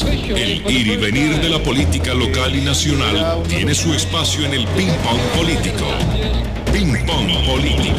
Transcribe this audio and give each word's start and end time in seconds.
El 0.00 0.70
ir 0.70 0.86
y 0.86 0.96
venir 0.96 1.38
de 1.38 1.50
la 1.50 1.58
política 1.58 2.14
local 2.14 2.56
y 2.56 2.62
nacional 2.62 3.42
tiene 3.46 3.74
su 3.74 3.92
espacio 3.92 4.46
en 4.46 4.54
el 4.54 4.66
Ping 4.68 4.88
Pong 5.04 5.20
Político. 5.36 5.84
Ping 6.72 7.04
Pong 7.04 7.28
Político. 7.46 7.98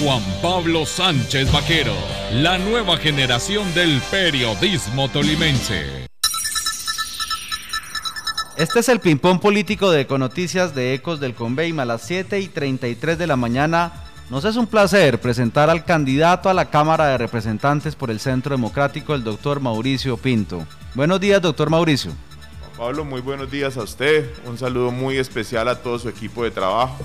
Juan 0.00 0.22
Pablo 0.40 0.86
Sánchez 0.86 1.50
Vaquero, 1.50 1.92
la 2.32 2.58
nueva 2.58 2.98
generación 2.98 3.74
del 3.74 4.00
periodismo 4.12 5.08
tolimense. 5.08 6.06
Este 8.56 8.78
es 8.78 8.88
el 8.88 9.00
ping-pong 9.00 9.40
político 9.40 9.90
de 9.90 10.02
Econoticias 10.02 10.72
de 10.72 10.94
Ecos 10.94 11.18
del 11.18 11.34
Conveima 11.34 11.82
a 11.82 11.86
las 11.86 12.02
7 12.02 12.38
y 12.38 12.46
33 12.46 13.18
de 13.18 13.26
la 13.26 13.34
mañana. 13.34 14.09
Nos 14.30 14.44
es 14.44 14.54
un 14.54 14.68
placer 14.68 15.20
presentar 15.20 15.70
al 15.70 15.84
candidato 15.84 16.48
a 16.48 16.54
la 16.54 16.70
Cámara 16.70 17.08
de 17.08 17.18
Representantes 17.18 17.96
por 17.96 18.12
el 18.12 18.20
Centro 18.20 18.54
Democrático, 18.54 19.12
el 19.12 19.24
doctor 19.24 19.58
Mauricio 19.58 20.16
Pinto. 20.16 20.64
Buenos 20.94 21.18
días, 21.18 21.42
doctor 21.42 21.68
Mauricio. 21.68 22.12
Pablo, 22.78 23.04
muy 23.04 23.20
buenos 23.22 23.50
días 23.50 23.76
a 23.76 23.82
usted. 23.82 24.30
Un 24.46 24.56
saludo 24.56 24.92
muy 24.92 25.16
especial 25.16 25.66
a 25.66 25.82
todo 25.82 25.98
su 25.98 26.08
equipo 26.08 26.44
de 26.44 26.52
trabajo 26.52 27.04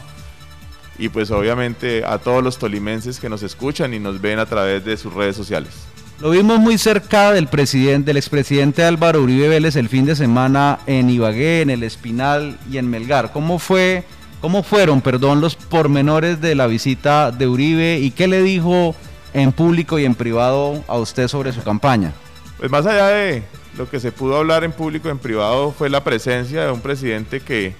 y 0.99 1.09
pues 1.09 1.31
obviamente 1.31 2.05
a 2.05 2.19
todos 2.19 2.43
los 2.43 2.59
tolimenses 2.59 3.19
que 3.19 3.27
nos 3.27 3.41
escuchan 3.41 3.95
y 3.95 3.99
nos 3.99 4.21
ven 4.21 4.37
a 4.37 4.45
través 4.45 4.85
de 4.85 4.95
sus 4.95 5.11
redes 5.11 5.35
sociales. 5.35 5.71
Lo 6.19 6.29
vimos 6.29 6.59
muy 6.59 6.77
cerca 6.77 7.31
del 7.31 7.47
presidente, 7.47 8.05
del 8.05 8.17
expresidente 8.17 8.83
Álvaro 8.83 9.23
Uribe 9.23 9.49
Vélez 9.49 9.75
el 9.77 9.89
fin 9.89 10.05
de 10.05 10.15
semana 10.15 10.77
en 10.85 11.09
Ibagué, 11.09 11.61
en 11.61 11.71
El 11.71 11.81
Espinal 11.81 12.59
y 12.71 12.77
en 12.77 12.87
Melgar. 12.87 13.33
¿Cómo 13.33 13.57
fue, 13.57 14.03
cómo 14.41 14.63
fueron, 14.63 15.01
perdón, 15.01 15.41
los 15.41 15.55
pormenores 15.55 16.41
de 16.41 16.55
la 16.55 16.67
visita 16.67 17.31
de 17.31 17.47
Uribe 17.47 17.99
y 17.99 18.11
qué 18.11 18.27
le 18.27 18.41
dijo 18.41 18.95
en 19.33 19.51
público 19.51 19.99
y 19.99 20.05
en 20.05 20.15
privado 20.15 20.83
a 20.87 20.97
usted 20.97 21.27
sobre 21.27 21.51
su 21.51 21.63
campaña? 21.63 22.13
Pues 22.57 22.71
más 22.71 22.85
allá 22.85 23.07
de 23.07 23.43
lo 23.77 23.89
que 23.89 23.99
se 23.99 24.11
pudo 24.11 24.37
hablar 24.37 24.63
en 24.63 24.71
público 24.71 25.07
y 25.07 25.11
en 25.11 25.19
privado 25.19 25.71
fue 25.71 25.89
la 25.89 26.03
presencia 26.03 26.63
de 26.63 26.71
un 26.71 26.81
presidente 26.81 27.41
que 27.41 27.75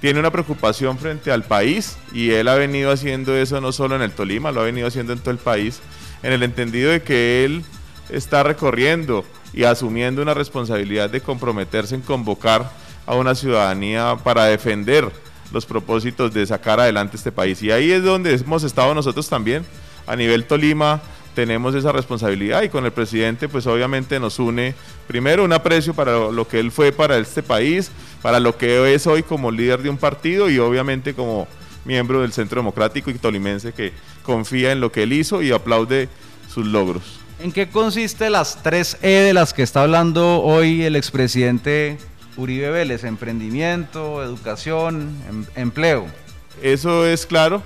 tiene 0.00 0.20
una 0.20 0.30
preocupación 0.30 0.98
frente 0.98 1.30
al 1.30 1.44
país 1.44 1.96
y 2.12 2.30
él 2.30 2.48
ha 2.48 2.54
venido 2.54 2.90
haciendo 2.90 3.36
eso 3.36 3.60
no 3.60 3.72
solo 3.72 3.96
en 3.96 4.02
el 4.02 4.12
Tolima, 4.12 4.52
lo 4.52 4.60
ha 4.60 4.64
venido 4.64 4.86
haciendo 4.86 5.12
en 5.12 5.18
todo 5.18 5.30
el 5.30 5.38
país, 5.38 5.80
en 6.22 6.32
el 6.32 6.42
entendido 6.42 6.90
de 6.90 7.02
que 7.02 7.44
él 7.44 7.64
está 8.10 8.42
recorriendo 8.42 9.24
y 9.52 9.64
asumiendo 9.64 10.20
una 10.20 10.34
responsabilidad 10.34 11.10
de 11.10 11.20
comprometerse 11.20 11.94
en 11.94 12.02
convocar 12.02 12.70
a 13.06 13.14
una 13.14 13.34
ciudadanía 13.34 14.16
para 14.22 14.44
defender 14.44 15.10
los 15.52 15.66
propósitos 15.66 16.32
de 16.32 16.46
sacar 16.46 16.80
adelante 16.80 17.16
este 17.16 17.32
país. 17.32 17.62
Y 17.62 17.70
ahí 17.70 17.90
es 17.90 18.02
donde 18.02 18.34
hemos 18.34 18.64
estado 18.64 18.94
nosotros 18.94 19.28
también, 19.28 19.64
a 20.06 20.16
nivel 20.16 20.44
Tolima, 20.44 21.00
tenemos 21.34 21.74
esa 21.74 21.92
responsabilidad 21.92 22.62
y 22.62 22.68
con 22.68 22.84
el 22.84 22.92
presidente 22.92 23.48
pues 23.48 23.66
obviamente 23.66 24.20
nos 24.20 24.38
une 24.38 24.74
primero 25.06 25.44
un 25.44 25.52
aprecio 25.52 25.92
para 25.92 26.30
lo 26.30 26.48
que 26.48 26.60
él 26.60 26.70
fue 26.70 26.92
para 26.92 27.18
este 27.18 27.42
país, 27.42 27.90
para 28.22 28.40
lo 28.40 28.56
que 28.56 28.94
es 28.94 29.06
hoy 29.06 29.22
como 29.22 29.50
líder 29.50 29.82
de 29.82 29.90
un 29.90 29.98
partido 29.98 30.48
y 30.48 30.58
obviamente 30.58 31.12
como 31.12 31.48
miembro 31.84 32.22
del 32.22 32.32
Centro 32.32 32.60
Democrático 32.60 33.10
y 33.10 33.14
Tolimense 33.14 33.72
que 33.72 33.92
confía 34.22 34.72
en 34.72 34.80
lo 34.80 34.90
que 34.90 35.02
él 35.02 35.12
hizo 35.12 35.42
y 35.42 35.52
aplaude 35.52 36.08
sus 36.52 36.66
logros. 36.66 37.20
¿En 37.40 37.52
qué 37.52 37.68
consiste 37.68 38.30
las 38.30 38.62
tres 38.62 38.96
E 39.02 39.10
de 39.10 39.34
las 39.34 39.52
que 39.52 39.62
está 39.62 39.82
hablando 39.82 40.40
hoy 40.40 40.82
el 40.82 40.96
expresidente 40.96 41.98
Uribe 42.36 42.70
Vélez? 42.70 43.04
Emprendimiento, 43.04 44.22
educación, 44.22 45.16
em, 45.28 45.44
empleo. 45.56 46.06
Eso 46.62 47.06
es 47.06 47.26
claro 47.26 47.62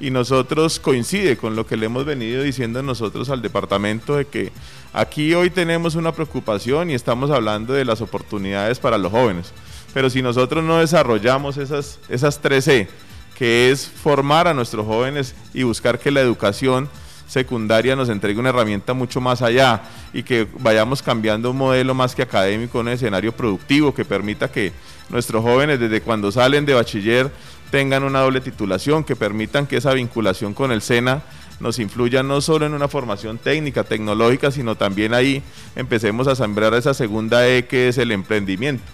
y 0.00 0.10
nosotros 0.10 0.78
coincide 0.78 1.36
con 1.36 1.56
lo 1.56 1.66
que 1.66 1.76
le 1.76 1.86
hemos 1.86 2.04
venido 2.04 2.42
diciendo 2.42 2.82
nosotros 2.82 3.30
al 3.30 3.42
departamento 3.42 4.16
de 4.16 4.26
que 4.26 4.52
aquí 4.92 5.34
hoy 5.34 5.50
tenemos 5.50 5.94
una 5.96 6.12
preocupación 6.12 6.90
y 6.90 6.94
estamos 6.94 7.30
hablando 7.30 7.72
de 7.72 7.84
las 7.84 8.00
oportunidades 8.00 8.78
para 8.78 8.98
los 8.98 9.10
jóvenes. 9.10 9.52
Pero 9.94 10.10
si 10.10 10.22
nosotros 10.22 10.62
no 10.62 10.78
desarrollamos 10.78 11.56
esas, 11.56 11.98
esas 12.08 12.40
tres 12.40 12.68
E, 12.68 12.88
que 13.36 13.70
es 13.70 13.86
formar 13.88 14.46
a 14.46 14.54
nuestros 14.54 14.86
jóvenes 14.86 15.34
y 15.54 15.62
buscar 15.62 15.98
que 15.98 16.10
la 16.10 16.20
educación 16.20 16.88
secundaria 17.28 17.94
nos 17.94 18.08
entregue 18.08 18.40
una 18.40 18.48
herramienta 18.48 18.94
mucho 18.94 19.20
más 19.20 19.42
allá 19.42 19.82
y 20.12 20.24
que 20.24 20.48
vayamos 20.58 21.02
cambiando 21.02 21.50
un 21.52 21.58
modelo 21.58 21.94
más 21.94 22.14
que 22.14 22.22
académico, 22.22 22.80
un 22.80 22.88
escenario 22.88 23.32
productivo 23.32 23.94
que 23.94 24.04
permita 24.04 24.50
que 24.50 24.72
nuestros 25.10 25.42
jóvenes 25.42 25.78
desde 25.78 26.00
cuando 26.00 26.32
salen 26.32 26.66
de 26.66 26.74
bachiller 26.74 27.30
tengan 27.70 28.02
una 28.02 28.20
doble 28.20 28.40
titulación, 28.40 29.04
que 29.04 29.14
permitan 29.14 29.66
que 29.66 29.76
esa 29.76 29.92
vinculación 29.92 30.54
con 30.54 30.72
el 30.72 30.80
SENA 30.80 31.22
nos 31.60 31.78
influya 31.78 32.22
no 32.22 32.40
solo 32.40 32.66
en 32.66 32.74
una 32.74 32.88
formación 32.88 33.36
técnica, 33.36 33.84
tecnológica, 33.84 34.50
sino 34.50 34.76
también 34.76 35.12
ahí 35.12 35.42
empecemos 35.76 36.28
a 36.28 36.36
sembrar 36.36 36.72
esa 36.74 36.94
segunda 36.94 37.46
E 37.48 37.66
que 37.66 37.88
es 37.88 37.98
el 37.98 38.12
emprendimiento, 38.12 38.84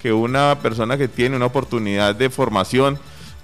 que 0.00 0.12
una 0.12 0.58
persona 0.60 0.96
que 0.96 1.08
tiene 1.08 1.36
una 1.36 1.46
oportunidad 1.46 2.14
de 2.14 2.30
formación, 2.30 2.98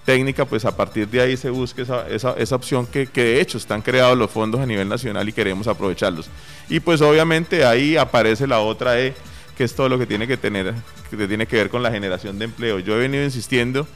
técnica, 0.09 0.47
pues 0.47 0.65
a 0.65 0.75
partir 0.75 1.07
de 1.07 1.21
ahí 1.21 1.37
se 1.37 1.51
busque 1.51 1.83
esa, 1.83 2.09
esa, 2.09 2.33
esa 2.39 2.57
opción 2.57 2.87
que, 2.87 3.07
que, 3.09 3.23
de 3.23 3.41
hecho 3.43 3.59
están 3.59 3.83
creados 3.83 4.17
los 4.17 4.31
fondos 4.31 4.59
a 4.59 4.65
nivel 4.65 4.89
nacional 4.89 5.29
y 5.29 5.35
queremos 5.35 5.69
aprovecharlos. 5.69 6.31
Y 6.71 6.81
pues 6.81 7.03
obviamente 7.03 7.67
ahí 7.67 7.95
aparece 7.99 8.47
la 8.47 8.61
otra 8.61 8.99
E, 8.99 9.13
que 9.55 9.65
es 9.65 9.75
todo 9.75 9.91
lo 9.91 9.99
que 9.99 10.07
tiene 10.07 10.27
que 10.27 10.39
tener, 10.39 10.73
que 11.11 11.29
tiene 11.29 11.47
que 11.47 11.57
ver 11.57 11.69
con 11.69 11.83
la 11.83 11.91
generación 11.91 12.39
de 12.39 12.47
empleo. 12.47 12.79
Yo 12.79 12.97
he 12.97 13.01
venido 13.01 13.23
insistiendo 13.23 13.87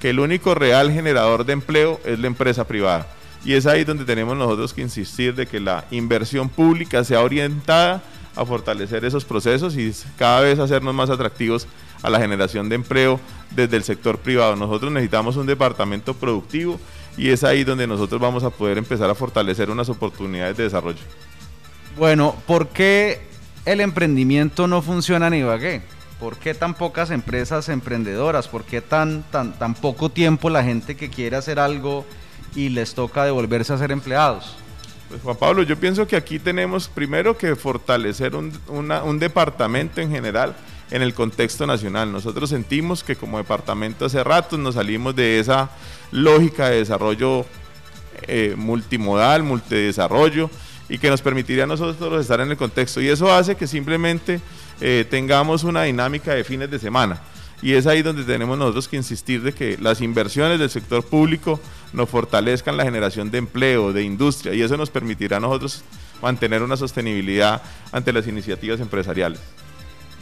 que 0.00 0.10
el 0.10 0.18
único 0.18 0.56
real 0.56 0.90
generador 0.90 1.46
de 1.46 1.52
empleo 1.52 2.00
es 2.04 2.18
la 2.18 2.26
empresa 2.26 2.66
privada. 2.66 3.06
Y 3.44 3.52
es 3.52 3.64
ahí 3.66 3.84
donde 3.84 4.04
tenemos 4.04 4.36
nosotros 4.36 4.74
que 4.74 4.80
insistir 4.80 5.36
de 5.36 5.46
que 5.46 5.60
la 5.60 5.84
inversión 5.92 6.48
pública 6.48 7.04
sea 7.04 7.20
orientada 7.20 8.02
a 8.34 8.44
fortalecer 8.44 9.04
esos 9.04 9.24
procesos 9.24 9.76
y 9.76 9.94
cada 10.18 10.40
vez 10.40 10.58
hacernos 10.58 10.96
más 10.96 11.10
atractivos 11.10 11.68
a 12.02 12.10
la 12.10 12.18
generación 12.18 12.68
de 12.68 12.76
empleo 12.76 13.20
desde 13.50 13.76
el 13.76 13.84
sector 13.84 14.18
privado. 14.18 14.56
Nosotros 14.56 14.92
necesitamos 14.92 15.36
un 15.36 15.46
departamento 15.46 16.14
productivo 16.14 16.80
y 17.16 17.30
es 17.30 17.44
ahí 17.44 17.64
donde 17.64 17.86
nosotros 17.86 18.20
vamos 18.20 18.44
a 18.44 18.50
poder 18.50 18.78
empezar 18.78 19.10
a 19.10 19.14
fortalecer 19.14 19.70
unas 19.70 19.88
oportunidades 19.88 20.56
de 20.56 20.64
desarrollo. 20.64 21.00
Bueno, 21.96 22.34
¿por 22.46 22.68
qué 22.68 23.20
el 23.64 23.80
emprendimiento 23.80 24.66
no 24.66 24.80
funciona 24.82 25.26
en 25.26 25.34
Ibagué? 25.34 25.82
¿Por 26.18 26.36
qué 26.36 26.54
tan 26.54 26.74
pocas 26.74 27.10
empresas 27.10 27.68
emprendedoras? 27.68 28.46
¿Por 28.46 28.64
qué 28.64 28.80
tan, 28.80 29.22
tan, 29.30 29.58
tan 29.58 29.74
poco 29.74 30.10
tiempo 30.10 30.50
la 30.50 30.62
gente 30.62 30.96
que 30.96 31.08
quiere 31.08 31.36
hacer 31.36 31.58
algo 31.58 32.04
y 32.54 32.68
les 32.68 32.94
toca 32.94 33.24
devolverse 33.24 33.72
a 33.72 33.78
ser 33.78 33.90
empleados? 33.90 34.56
Pues 35.08 35.22
Juan 35.22 35.36
Pablo, 35.36 35.62
yo 35.62 35.76
pienso 35.76 36.06
que 36.06 36.16
aquí 36.16 36.38
tenemos 36.38 36.88
primero 36.88 37.36
que 37.36 37.56
fortalecer 37.56 38.36
un, 38.36 38.52
una, 38.68 39.02
un 39.02 39.18
departamento 39.18 40.00
en 40.00 40.10
general 40.10 40.54
en 40.90 41.02
el 41.02 41.14
contexto 41.14 41.66
nacional. 41.66 42.12
Nosotros 42.12 42.50
sentimos 42.50 43.04
que 43.04 43.16
como 43.16 43.38
departamento 43.38 44.04
hace 44.04 44.22
rato 44.24 44.58
nos 44.58 44.74
salimos 44.74 45.14
de 45.14 45.38
esa 45.38 45.70
lógica 46.10 46.68
de 46.68 46.78
desarrollo 46.78 47.46
eh, 48.22 48.54
multimodal, 48.56 49.42
multidesarrollo 49.42 50.50
y 50.88 50.98
que 50.98 51.08
nos 51.08 51.22
permitiría 51.22 51.64
a 51.64 51.66
nosotros 51.68 52.20
estar 52.20 52.40
en 52.40 52.50
el 52.50 52.56
contexto. 52.56 53.00
Y 53.00 53.08
eso 53.08 53.32
hace 53.32 53.54
que 53.54 53.66
simplemente 53.66 54.40
eh, 54.80 55.06
tengamos 55.08 55.64
una 55.64 55.84
dinámica 55.84 56.34
de 56.34 56.44
fines 56.44 56.70
de 56.70 56.78
semana. 56.78 57.20
Y 57.62 57.74
es 57.74 57.86
ahí 57.86 58.02
donde 58.02 58.24
tenemos 58.24 58.56
nosotros 58.58 58.88
que 58.88 58.96
insistir 58.96 59.42
de 59.42 59.52
que 59.52 59.76
las 59.78 60.00
inversiones 60.00 60.58
del 60.58 60.70
sector 60.70 61.04
público 61.04 61.60
nos 61.92 62.08
fortalezcan 62.08 62.76
la 62.76 62.84
generación 62.84 63.30
de 63.30 63.38
empleo, 63.38 63.92
de 63.92 64.02
industria, 64.02 64.54
y 64.54 64.62
eso 64.62 64.78
nos 64.78 64.88
permitirá 64.88 65.36
a 65.36 65.40
nosotros 65.40 65.84
mantener 66.22 66.62
una 66.62 66.76
sostenibilidad 66.76 67.62
ante 67.92 68.12
las 68.12 68.26
iniciativas 68.26 68.80
empresariales. 68.80 69.40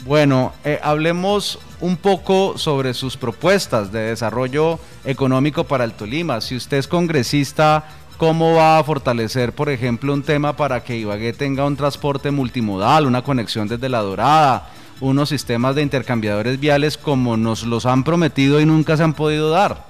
Bueno, 0.04 0.52
eh, 0.64 0.78
hablemos 0.82 1.58
un 1.80 1.96
poco 1.96 2.56
sobre 2.56 2.94
sus 2.94 3.16
propuestas 3.16 3.92
de 3.92 4.00
desarrollo 4.00 4.78
económico 5.04 5.64
para 5.64 5.84
el 5.84 5.92
Tolima. 5.92 6.40
Si 6.40 6.56
usted 6.56 6.78
es 6.78 6.88
congresista, 6.88 7.84
¿cómo 8.16 8.54
va 8.54 8.78
a 8.78 8.84
fortalecer, 8.84 9.52
por 9.52 9.68
ejemplo, 9.68 10.12
un 10.14 10.22
tema 10.22 10.56
para 10.56 10.82
que 10.82 10.96
Ibagué 10.96 11.32
tenga 11.32 11.66
un 11.66 11.76
transporte 11.76 12.30
multimodal, 12.30 13.06
una 13.06 13.22
conexión 13.22 13.68
desde 13.68 13.88
La 13.88 14.00
Dorada, 14.00 14.70
unos 15.00 15.28
sistemas 15.28 15.74
de 15.74 15.82
intercambiadores 15.82 16.58
viales 16.58 16.96
como 16.96 17.36
nos 17.36 17.64
los 17.64 17.86
han 17.86 18.04
prometido 18.04 18.60
y 18.60 18.66
nunca 18.66 18.96
se 18.96 19.02
han 19.02 19.14
podido 19.14 19.50
dar? 19.50 19.86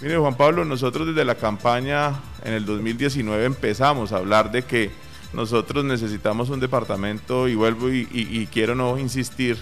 Mire, 0.00 0.18
Juan 0.18 0.34
Pablo, 0.34 0.64
nosotros 0.64 1.06
desde 1.06 1.24
la 1.24 1.36
campaña 1.36 2.12
en 2.44 2.52
el 2.52 2.66
2019 2.66 3.44
empezamos 3.46 4.12
a 4.12 4.16
hablar 4.16 4.50
de 4.50 4.62
que 4.62 4.90
nosotros 5.34 5.84
necesitamos 5.84 6.48
un 6.48 6.60
departamento 6.60 7.48
y 7.48 7.54
vuelvo 7.54 7.90
y, 7.90 8.48
quiero 8.52 8.74
no 8.74 8.98
insistir 8.98 9.58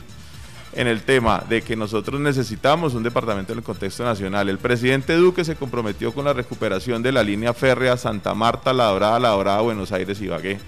en 0.74 0.86
el 0.86 1.02
tema 1.02 1.44
de 1.48 1.62
que 1.62 1.76
nosotros 1.76 2.20
necesitamos 2.20 2.94
un 2.94 3.02
departamento 3.02 3.52
en 3.52 3.58
el 3.58 3.64
contexto 3.64 4.04
nacional. 4.04 4.48
El 4.48 4.58
presidente 4.58 5.16
Duque 5.16 5.44
se 5.44 5.56
comprometió 5.56 6.12
con 6.12 6.24
la 6.24 6.32
recuperación 6.32 7.02
de 7.02 7.12
la 7.12 7.22
línea 7.22 7.52
férrea 7.52 7.96
Santa 7.96 8.34
Marta, 8.34 8.72
La 8.72 8.86
Dorada, 8.86 9.19
La 9.19 9.30
Dorada, 9.30 9.60
Buenos 9.60 9.92
Aires 9.92 10.20
y 10.20 10.24
Ibagué. 10.24 10.58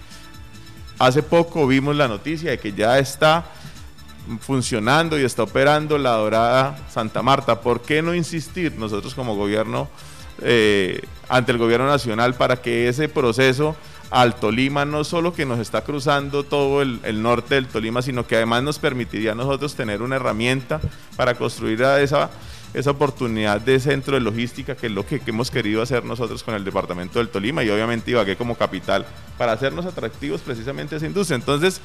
Hace 0.98 1.22
poco 1.22 1.66
vimos 1.66 1.96
la 1.96 2.08
noticia 2.08 2.50
de 2.50 2.58
que 2.58 2.72
ya 2.72 2.98
está 2.98 3.46
funcionando 4.40 5.18
y 5.18 5.24
está 5.24 5.42
operando 5.42 5.98
La 5.98 6.12
Dorada 6.12 6.78
Santa 6.90 7.22
Marta. 7.22 7.60
¿Por 7.60 7.82
qué 7.82 8.02
no 8.02 8.14
insistir 8.14 8.76
nosotros 8.78 9.14
como 9.14 9.36
gobierno 9.36 9.88
eh, 10.42 11.00
ante 11.28 11.52
el 11.52 11.58
gobierno 11.58 11.86
nacional 11.86 12.34
para 12.34 12.56
que 12.56 12.88
ese 12.88 13.08
proceso 13.08 13.76
al 14.14 14.36
Tolima 14.36 14.84
no 14.84 15.02
solo 15.02 15.34
que 15.34 15.44
nos 15.44 15.58
está 15.58 15.82
cruzando 15.82 16.44
todo 16.44 16.82
el, 16.82 17.20
norte 17.20 17.56
del 17.56 17.66
Tolima, 17.66 18.00
sino 18.00 18.24
que 18.28 18.36
además 18.36 18.62
nos 18.62 18.78
permitiría 18.78 19.32
a 19.32 19.34
nosotros 19.34 19.74
tener 19.74 20.02
una 20.02 20.14
herramienta 20.16 20.80
para 21.16 21.34
construir 21.34 21.82
esa, 21.82 22.30
esa 22.74 22.90
oportunidad 22.92 23.60
de 23.60 23.80
centro 23.80 24.14
de 24.14 24.20
logística, 24.20 24.76
que 24.76 24.86
es 24.86 24.92
lo 24.92 25.04
que, 25.04 25.20
hemos 25.26 25.50
querido 25.50 25.82
hacer 25.82 26.04
nosotros 26.04 26.44
con 26.44 26.54
el 26.54 26.62
departamento 26.62 27.18
del 27.18 27.28
Tolima 27.28 27.64
y 27.64 27.70
obviamente 27.70 28.12
Ibagué 28.12 28.36
como 28.36 28.54
capital, 28.54 29.04
para 29.36 29.50
hacernos 29.50 29.84
atractivos 29.84 30.42
precisamente 30.42 30.94
a 30.94 30.98
esa 30.98 31.06
industria. 31.06 31.34
Entonces, 31.34 31.80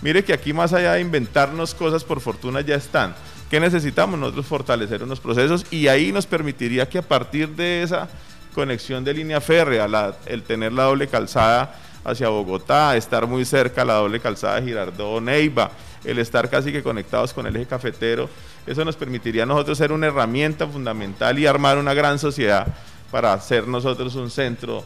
mire 0.00 0.24
que 0.24 0.32
aquí 0.32 0.54
más 0.54 0.72
allá 0.72 0.94
de 0.94 1.02
inventarnos 1.02 1.74
cosas, 1.74 2.02
por 2.02 2.22
fortuna 2.22 2.62
ya 2.62 2.76
están. 2.76 3.14
¿Qué 3.50 3.60
necesitamos? 3.60 4.18
Nosotros 4.18 4.46
fortalecer 4.46 5.02
unos 5.02 5.20
procesos 5.20 5.66
y 5.70 5.88
ahí 5.88 6.12
nos 6.12 6.24
permitiría 6.24 6.88
que 6.88 6.96
a 6.96 7.02
partir 7.02 7.50
de 7.50 7.82
esa 7.82 8.08
conexión 8.54 9.04
de 9.04 9.14
línea 9.14 9.40
férrea, 9.40 10.14
el 10.26 10.42
tener 10.42 10.72
la 10.72 10.84
doble 10.84 11.08
calzada 11.08 11.74
hacia 12.04 12.28
Bogotá, 12.28 12.96
estar 12.96 13.26
muy 13.26 13.44
cerca 13.44 13.82
a 13.82 13.84
la 13.84 13.94
doble 13.94 14.20
calzada 14.20 14.60
de 14.60 14.66
Girardot, 14.66 15.22
Neiva, 15.22 15.70
el 16.04 16.18
estar 16.18 16.48
casi 16.48 16.70
que 16.72 16.82
conectados 16.82 17.32
con 17.32 17.46
el 17.46 17.56
eje 17.56 17.66
cafetero, 17.66 18.28
eso 18.66 18.84
nos 18.84 18.96
permitiría 18.96 19.42
a 19.42 19.46
nosotros 19.46 19.76
ser 19.76 19.92
una 19.92 20.06
herramienta 20.06 20.66
fundamental 20.66 21.38
y 21.38 21.46
armar 21.46 21.78
una 21.78 21.94
gran 21.94 22.18
sociedad 22.18 22.66
para 23.10 23.38
ser 23.40 23.68
nosotros 23.68 24.14
un 24.14 24.30
centro 24.30 24.84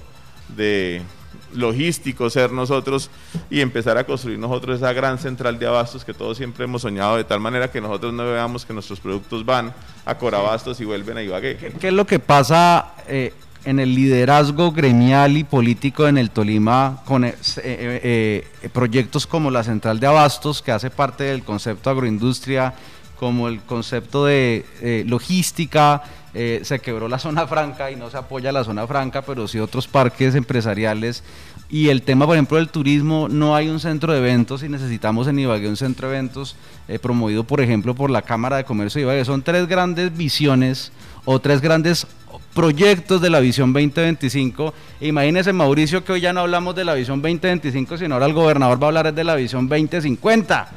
de 0.48 1.02
logístico, 1.54 2.28
ser 2.30 2.52
nosotros 2.52 3.10
y 3.50 3.60
empezar 3.60 3.96
a 3.98 4.04
construir 4.04 4.38
nosotros 4.38 4.76
esa 4.76 4.92
gran 4.92 5.18
central 5.18 5.58
de 5.58 5.66
abastos 5.66 6.04
que 6.04 6.14
todos 6.14 6.36
siempre 6.36 6.64
hemos 6.64 6.82
soñado, 6.82 7.16
de 7.16 7.24
tal 7.24 7.40
manera 7.40 7.70
que 7.70 7.80
nosotros 7.80 8.12
no 8.12 8.24
veamos 8.24 8.64
que 8.64 8.72
nuestros 8.72 9.00
productos 9.00 9.44
van 9.44 9.72
a 10.04 10.16
Corabastos 10.16 10.80
y 10.80 10.84
vuelven 10.84 11.16
a 11.18 11.22
Ibagué. 11.22 11.56
¿Qué, 11.56 11.88
es 11.88 11.94
lo 11.94 12.06
que 12.06 12.18
pasa? 12.18 12.94
Eh, 13.06 13.32
en 13.64 13.80
el 13.80 13.94
liderazgo 13.94 14.72
gremial 14.72 15.36
y 15.36 15.44
político 15.44 16.06
en 16.06 16.18
el 16.18 16.30
Tolima 16.30 17.02
con 17.04 17.24
eh, 17.24 17.34
eh, 17.58 18.46
eh, 18.62 18.68
proyectos 18.72 19.26
como 19.26 19.50
la 19.50 19.64
central 19.64 20.00
de 20.00 20.06
abastos, 20.06 20.62
que 20.62 20.72
hace 20.72 20.90
parte 20.90 21.24
del 21.24 21.42
concepto 21.42 21.90
agroindustria, 21.90 22.74
como 23.18 23.48
el 23.48 23.60
concepto 23.62 24.26
de 24.26 25.04
logística, 25.06 26.02
se 26.32 26.78
quebró 26.80 27.08
la 27.08 27.18
zona 27.18 27.48
franca 27.48 27.90
y 27.90 27.96
no 27.96 28.10
se 28.10 28.16
apoya 28.16 28.52
la 28.52 28.62
zona 28.62 28.86
franca, 28.86 29.22
pero 29.22 29.48
sí 29.48 29.58
otros 29.58 29.88
parques 29.88 30.36
empresariales. 30.36 31.24
Y 31.68 31.88
el 31.88 32.02
tema, 32.02 32.26
por 32.26 32.36
ejemplo, 32.36 32.56
del 32.56 32.68
turismo, 32.68 33.28
no 33.28 33.54
hay 33.56 33.68
un 33.68 33.80
centro 33.80 34.12
de 34.12 34.20
eventos 34.20 34.62
y 34.62 34.68
necesitamos 34.68 35.26
en 35.26 35.38
Ibagué 35.38 35.68
un 35.68 35.76
centro 35.76 36.08
de 36.08 36.16
eventos 36.16 36.56
promovido, 37.02 37.44
por 37.44 37.60
ejemplo, 37.60 37.94
por 37.94 38.08
la 38.08 38.22
Cámara 38.22 38.56
de 38.56 38.64
Comercio 38.64 39.00
de 39.00 39.02
Ibagué. 39.02 39.24
Son 39.24 39.42
tres 39.42 39.66
grandes 39.66 40.16
visiones 40.16 40.92
o 41.24 41.40
tres 41.40 41.60
grandes 41.60 42.06
proyectos 42.58 43.20
de 43.20 43.30
la 43.30 43.38
visión 43.38 43.72
2025. 43.72 44.74
Imagínese 45.02 45.52
Mauricio 45.52 46.02
que 46.02 46.10
hoy 46.10 46.20
ya 46.20 46.32
no 46.32 46.40
hablamos 46.40 46.74
de 46.74 46.84
la 46.84 46.94
visión 46.94 47.22
2025, 47.22 47.98
sino 47.98 48.16
ahora 48.16 48.26
el 48.26 48.32
gobernador 48.32 48.82
va 48.82 48.86
a 48.86 48.88
hablar 48.88 49.14
de 49.14 49.22
la 49.22 49.36
visión 49.36 49.68
2050. 49.68 50.68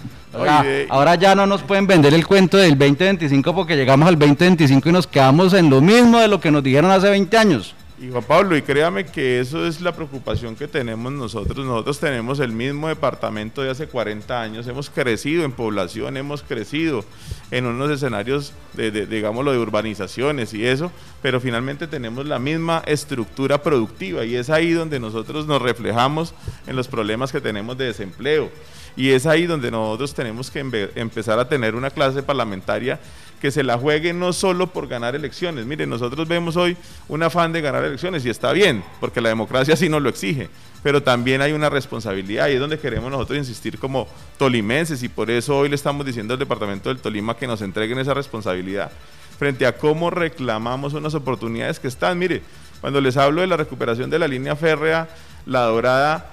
ahora 0.89 1.15
ya 1.15 1.33
no 1.33 1.47
nos 1.47 1.63
pueden 1.63 1.87
vender 1.87 2.13
el 2.13 2.27
cuento 2.27 2.57
del 2.57 2.77
2025 2.77 3.55
porque 3.55 3.75
llegamos 3.75 4.07
al 4.07 4.19
2025 4.19 4.89
y 4.89 4.91
nos 4.91 5.07
quedamos 5.07 5.55
en 5.55 5.71
lo 5.71 5.81
mismo 5.81 6.19
de 6.19 6.27
lo 6.27 6.39
que 6.39 6.51
nos 6.51 6.61
dijeron 6.61 6.91
hace 6.91 7.09
20 7.09 7.35
años. 7.35 7.73
Y 8.01 8.09
Juan 8.09 8.23
Pablo, 8.23 8.57
y 8.57 8.63
créame 8.63 9.05
que 9.05 9.39
eso 9.39 9.67
es 9.67 9.79
la 9.79 9.91
preocupación 9.91 10.55
que 10.55 10.67
tenemos 10.67 11.11
nosotros. 11.11 11.63
Nosotros 11.63 11.99
tenemos 11.99 12.39
el 12.39 12.51
mismo 12.51 12.87
departamento 12.87 13.61
de 13.61 13.69
hace 13.69 13.85
40 13.85 14.41
años, 14.41 14.65
hemos 14.65 14.89
crecido 14.89 15.43
en 15.43 15.51
población, 15.51 16.17
hemos 16.17 16.41
crecido 16.41 17.05
en 17.51 17.67
unos 17.67 17.91
escenarios 17.91 18.53
de, 18.73 18.89
de, 18.89 19.05
digámoslo, 19.05 19.51
de 19.51 19.59
urbanizaciones 19.59 20.51
y 20.55 20.65
eso, 20.65 20.91
pero 21.21 21.39
finalmente 21.39 21.85
tenemos 21.85 22.25
la 22.25 22.39
misma 22.39 22.81
estructura 22.87 23.61
productiva 23.61 24.25
y 24.25 24.35
es 24.35 24.49
ahí 24.49 24.71
donde 24.71 24.99
nosotros 24.99 25.45
nos 25.45 25.61
reflejamos 25.61 26.33
en 26.65 26.75
los 26.75 26.87
problemas 26.87 27.31
que 27.31 27.39
tenemos 27.39 27.77
de 27.77 27.85
desempleo. 27.85 28.49
Y 28.97 29.11
es 29.11 29.27
ahí 29.27 29.45
donde 29.45 29.69
nosotros 29.69 30.15
tenemos 30.15 30.49
que 30.49 30.59
empezar 30.95 31.37
a 31.37 31.47
tener 31.47 31.75
una 31.75 31.91
clase 31.91 32.23
parlamentaria 32.23 32.99
que 33.41 33.49
se 33.49 33.63
la 33.63 33.77
juegue 33.77 34.13
no 34.13 34.33
solo 34.33 34.67
por 34.67 34.87
ganar 34.87 35.15
elecciones. 35.15 35.65
Mire, 35.65 35.87
nosotros 35.87 36.27
vemos 36.27 36.55
hoy 36.55 36.77
un 37.09 37.23
afán 37.23 37.51
de 37.51 37.61
ganar 37.61 37.83
elecciones 37.83 38.23
y 38.23 38.29
está 38.29 38.53
bien, 38.53 38.83
porque 38.99 39.19
la 39.19 39.29
democracia 39.29 39.75
sí 39.75 39.89
nos 39.89 40.01
lo 40.01 40.09
exige, 40.09 40.49
pero 40.83 41.01
también 41.01 41.41
hay 41.41 41.51
una 41.51 41.69
responsabilidad 41.69 42.49
y 42.49 42.53
es 42.53 42.59
donde 42.59 42.77
queremos 42.77 43.09
nosotros 43.09 43.39
insistir 43.39 43.79
como 43.79 44.07
tolimenses 44.37 45.01
y 45.01 45.09
por 45.09 45.31
eso 45.31 45.57
hoy 45.57 45.69
le 45.69 45.75
estamos 45.75 46.05
diciendo 46.05 46.35
al 46.35 46.39
departamento 46.39 46.89
del 46.89 46.99
Tolima 46.99 47.35
que 47.35 47.47
nos 47.47 47.63
entreguen 47.63 47.97
esa 47.97 48.13
responsabilidad 48.13 48.91
frente 49.39 49.65
a 49.65 49.75
cómo 49.75 50.11
reclamamos 50.11 50.93
unas 50.93 51.15
oportunidades 51.15 51.79
que 51.79 51.87
están. 51.87 52.19
Mire, 52.19 52.43
cuando 52.79 53.01
les 53.01 53.17
hablo 53.17 53.41
de 53.41 53.47
la 53.47 53.57
recuperación 53.57 54.11
de 54.11 54.19
la 54.19 54.27
línea 54.27 54.55
férrea, 54.55 55.09
la 55.47 55.61
dorada, 55.61 56.29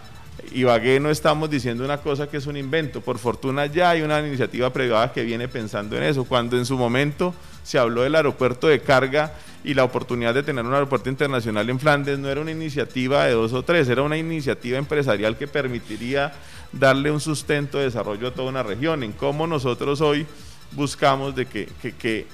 Ibagué 0.52 1.00
no 1.00 1.10
estamos 1.10 1.50
diciendo 1.50 1.84
una 1.84 1.98
cosa 1.98 2.28
que 2.28 2.36
es 2.36 2.46
un 2.46 2.56
invento. 2.56 3.00
Por 3.00 3.18
fortuna 3.18 3.66
ya 3.66 3.90
hay 3.90 4.02
una 4.02 4.20
iniciativa 4.20 4.72
privada 4.72 5.12
que 5.12 5.22
viene 5.22 5.48
pensando 5.48 5.96
en 5.96 6.04
eso. 6.04 6.24
Cuando 6.24 6.56
en 6.56 6.64
su 6.64 6.76
momento 6.76 7.34
se 7.62 7.78
habló 7.78 8.02
del 8.02 8.14
aeropuerto 8.14 8.68
de 8.68 8.80
carga 8.80 9.34
y 9.64 9.74
la 9.74 9.84
oportunidad 9.84 10.34
de 10.34 10.42
tener 10.42 10.64
un 10.64 10.72
aeropuerto 10.72 11.10
internacional 11.10 11.68
en 11.68 11.80
Flandes, 11.80 12.18
no 12.18 12.28
era 12.28 12.40
una 12.40 12.52
iniciativa 12.52 13.24
de 13.24 13.32
dos 13.32 13.52
o 13.52 13.62
tres, 13.62 13.88
era 13.88 14.02
una 14.02 14.16
iniciativa 14.16 14.78
empresarial 14.78 15.36
que 15.36 15.48
permitiría 15.48 16.32
darle 16.72 17.10
un 17.10 17.20
sustento 17.20 17.78
de 17.78 17.84
desarrollo 17.84 18.28
a 18.28 18.34
toda 18.34 18.48
una 18.48 18.62
región. 18.62 19.02
En 19.02 19.12
cómo 19.12 19.46
nosotros 19.46 20.00
hoy 20.00 20.26
buscamos 20.72 21.34
de 21.34 21.46
que, 21.46 21.68
que, 21.98 22.26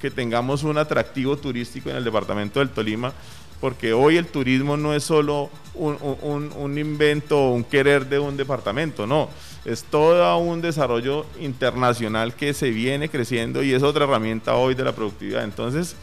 que 0.00 0.10
tengamos 0.10 0.62
un 0.62 0.78
atractivo 0.78 1.36
turístico 1.36 1.90
en 1.90 1.96
el 1.96 2.04
departamento 2.04 2.60
del 2.60 2.70
Tolima 2.70 3.12
porque 3.60 3.92
hoy 3.92 4.16
el 4.16 4.26
turismo 4.26 4.76
no 4.76 4.94
es 4.94 5.04
solo 5.04 5.50
un, 5.74 6.78
invento 6.78 7.38
o 7.38 7.54
un 7.54 7.64
querer 7.64 8.06
de 8.06 8.18
un 8.18 8.36
departamento, 8.36 9.06
no, 9.06 9.28
es 9.64 9.84
todo 9.84 10.36
un 10.38 10.60
desarrollo 10.60 11.26
internacional 11.40 12.34
que 12.34 12.54
se 12.54 12.70
viene 12.70 13.08
creciendo 13.08 13.62
y 13.62 13.72
es 13.72 13.82
otra 13.82 14.04
herramienta 14.04 14.54
hoy 14.54 14.74
de 14.74 14.84
la 14.84 14.92
productividad. 14.92 15.44
Entonces, 15.44 15.94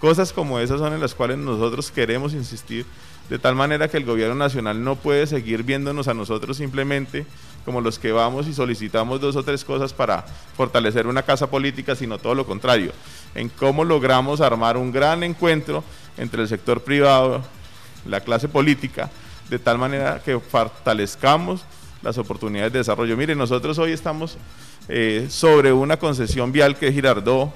cosas 0.00 0.32
como 0.32 0.58
esas 0.58 0.80
son 0.80 0.92
en 0.94 1.00
las 1.00 1.14
cuales 1.14 1.38
nosotros 1.38 1.90
queremos 1.90 2.32
insistir, 2.32 2.86
de 3.28 3.38
tal 3.38 3.54
manera 3.54 3.88
que 3.88 3.96
el 3.96 4.04
gobierno 4.04 4.34
nacional 4.34 4.82
no 4.82 4.96
puede 4.96 5.26
seguir 5.26 5.62
viéndonos 5.62 6.08
a 6.08 6.14
nosotros 6.14 6.58
simplemente 6.58 7.24
como 7.64 7.80
los 7.80 7.98
que 7.98 8.12
vamos 8.12 8.46
y 8.46 8.52
solicitamos 8.52 9.20
dos 9.20 9.36
o 9.36 9.42
tres 9.42 9.64
cosas 9.64 9.94
para 9.94 10.26
fortalecer 10.56 11.06
una 11.06 11.22
casa 11.22 11.48
política, 11.48 11.96
sino 11.96 12.18
todo 12.18 12.34
lo 12.34 12.44
contrario, 12.44 12.92
en 13.34 13.48
cómo 13.48 13.84
logramos 13.84 14.40
armar 14.40 14.76
un 14.76 14.92
gran 14.92 15.22
encuentro 15.22 15.82
entre 16.16 16.42
el 16.42 16.48
sector 16.48 16.82
privado, 16.82 17.42
la 18.06 18.20
clase 18.20 18.48
política, 18.48 19.10
de 19.48 19.58
tal 19.58 19.78
manera 19.78 20.20
que 20.24 20.38
fortalezcamos 20.38 21.64
las 22.02 22.18
oportunidades 22.18 22.72
de 22.72 22.78
desarrollo. 22.78 23.16
Mire, 23.16 23.34
nosotros 23.34 23.78
hoy 23.78 23.92
estamos 23.92 24.36
eh, 24.88 25.26
sobre 25.30 25.72
una 25.72 25.96
concesión 25.96 26.52
vial 26.52 26.76
que 26.76 26.88
es 26.88 26.94
Girardot 26.94 27.52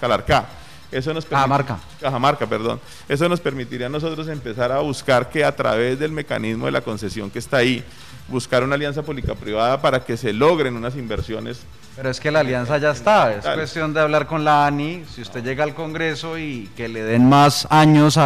Calarcá. 0.00 0.46
Eso 0.90 1.12
nos 1.12 1.24
Cajamarca. 1.24 1.78
Cajamarca, 2.00 2.46
perdón. 2.46 2.80
Eso 3.08 3.28
nos 3.28 3.40
permitiría 3.40 3.86
a 3.86 3.90
nosotros 3.90 4.28
empezar 4.28 4.72
a 4.72 4.80
buscar 4.80 5.28
que 5.28 5.44
a 5.44 5.54
través 5.54 5.98
del 5.98 6.12
mecanismo 6.12 6.66
de 6.66 6.72
la 6.72 6.80
concesión 6.80 7.30
que 7.30 7.38
está 7.38 7.58
ahí, 7.58 7.84
buscar 8.28 8.62
una 8.62 8.74
alianza 8.74 9.02
pública-privada 9.02 9.80
para 9.80 10.04
que 10.04 10.16
se 10.16 10.32
logren 10.32 10.76
unas 10.76 10.96
inversiones. 10.96 11.60
Pero 11.96 12.10
es 12.10 12.20
que 12.20 12.30
la 12.30 12.40
alianza 12.40 12.76
ya 12.76 12.90
está, 12.90 13.34
es 13.34 13.46
cuestión 13.46 13.94
de 13.94 14.00
hablar 14.00 14.26
con 14.26 14.44
la 14.44 14.66
ANI, 14.66 15.04
si 15.10 15.22
usted 15.22 15.42
llega 15.42 15.64
al 15.64 15.74
Congreso 15.74 16.36
y 16.36 16.68
que 16.76 16.88
le 16.88 17.02
den 17.02 17.26
más 17.26 17.66
años 17.70 18.18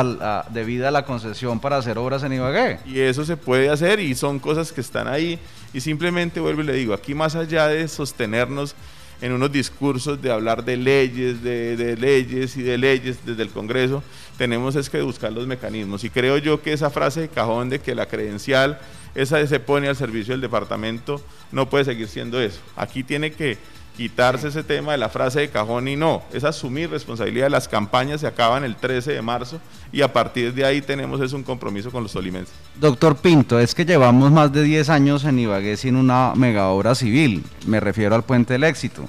de 0.50 0.64
vida 0.64 0.88
a 0.88 0.90
la 0.90 1.04
concesión 1.04 1.60
para 1.60 1.76
hacer 1.76 1.96
obras 1.96 2.24
en 2.24 2.32
Ibagué. 2.32 2.80
Y 2.84 2.98
eso 2.98 3.24
se 3.24 3.36
puede 3.36 3.70
hacer 3.70 4.00
y 4.00 4.16
son 4.16 4.40
cosas 4.40 4.72
que 4.72 4.80
están 4.80 5.06
ahí 5.06 5.38
y 5.72 5.80
simplemente 5.80 6.40
vuelvo 6.40 6.62
y 6.62 6.64
le 6.64 6.72
digo, 6.72 6.94
aquí 6.94 7.14
más 7.14 7.36
allá 7.36 7.68
de 7.68 7.86
sostenernos 7.86 8.74
en 9.20 9.32
unos 9.32 9.52
discursos 9.52 10.20
de 10.20 10.30
hablar 10.30 10.64
de 10.64 10.76
leyes, 10.76 11.42
de, 11.42 11.96
leyes 11.98 12.56
y 12.56 12.62
de 12.62 12.78
leyes 12.78 13.18
desde 13.24 13.42
el 13.42 13.50
Congreso, 13.50 14.02
tenemos 14.38 14.76
es 14.76 14.88
que 14.88 15.02
buscar 15.02 15.32
los 15.32 15.46
mecanismos. 15.46 16.04
Y 16.04 16.10
creo 16.10 16.38
yo 16.38 16.62
que 16.62 16.72
esa 16.72 16.90
frase 16.90 17.22
de 17.22 17.28
cajón 17.28 17.68
de 17.68 17.80
que 17.80 17.94
la 17.94 18.06
credencial 18.06 18.78
esa 19.14 19.44
se 19.46 19.60
pone 19.60 19.88
al 19.88 19.96
servicio 19.96 20.34
del 20.34 20.40
departamento, 20.40 21.20
no 21.52 21.68
puede 21.68 21.84
seguir 21.84 22.08
siendo 22.08 22.40
eso. 22.40 22.60
Aquí 22.76 23.02
tiene 23.02 23.32
que 23.32 23.58
quitarse 23.96 24.48
ese 24.48 24.62
tema 24.62 24.92
de 24.92 24.98
la 24.98 25.08
frase 25.08 25.40
de 25.40 25.50
cajón 25.50 25.88
y 25.88 25.96
no, 25.96 26.22
es 26.32 26.44
asumir 26.44 26.90
responsabilidad. 26.90 27.50
Las 27.50 27.68
campañas 27.68 28.20
se 28.20 28.26
acaban 28.26 28.64
el 28.64 28.76
13 28.76 29.12
de 29.12 29.22
marzo 29.22 29.60
y 29.92 30.02
a 30.02 30.12
partir 30.12 30.54
de 30.54 30.64
ahí 30.64 30.80
tenemos 30.80 31.20
es 31.20 31.32
un 31.32 31.42
compromiso 31.42 31.90
con 31.90 32.02
los 32.02 32.12
tolimenses. 32.12 32.54
Doctor 32.76 33.16
Pinto, 33.16 33.58
es 33.58 33.74
que 33.74 33.84
llevamos 33.84 34.30
más 34.30 34.52
de 34.52 34.62
10 34.62 34.88
años 34.88 35.24
en 35.24 35.38
Ibagué 35.38 35.76
sin 35.76 35.96
una 35.96 36.32
mega 36.34 36.68
obra 36.68 36.94
civil, 36.94 37.44
me 37.66 37.80
refiero 37.80 38.14
al 38.14 38.24
Puente 38.24 38.54
del 38.54 38.64
Éxito. 38.64 39.08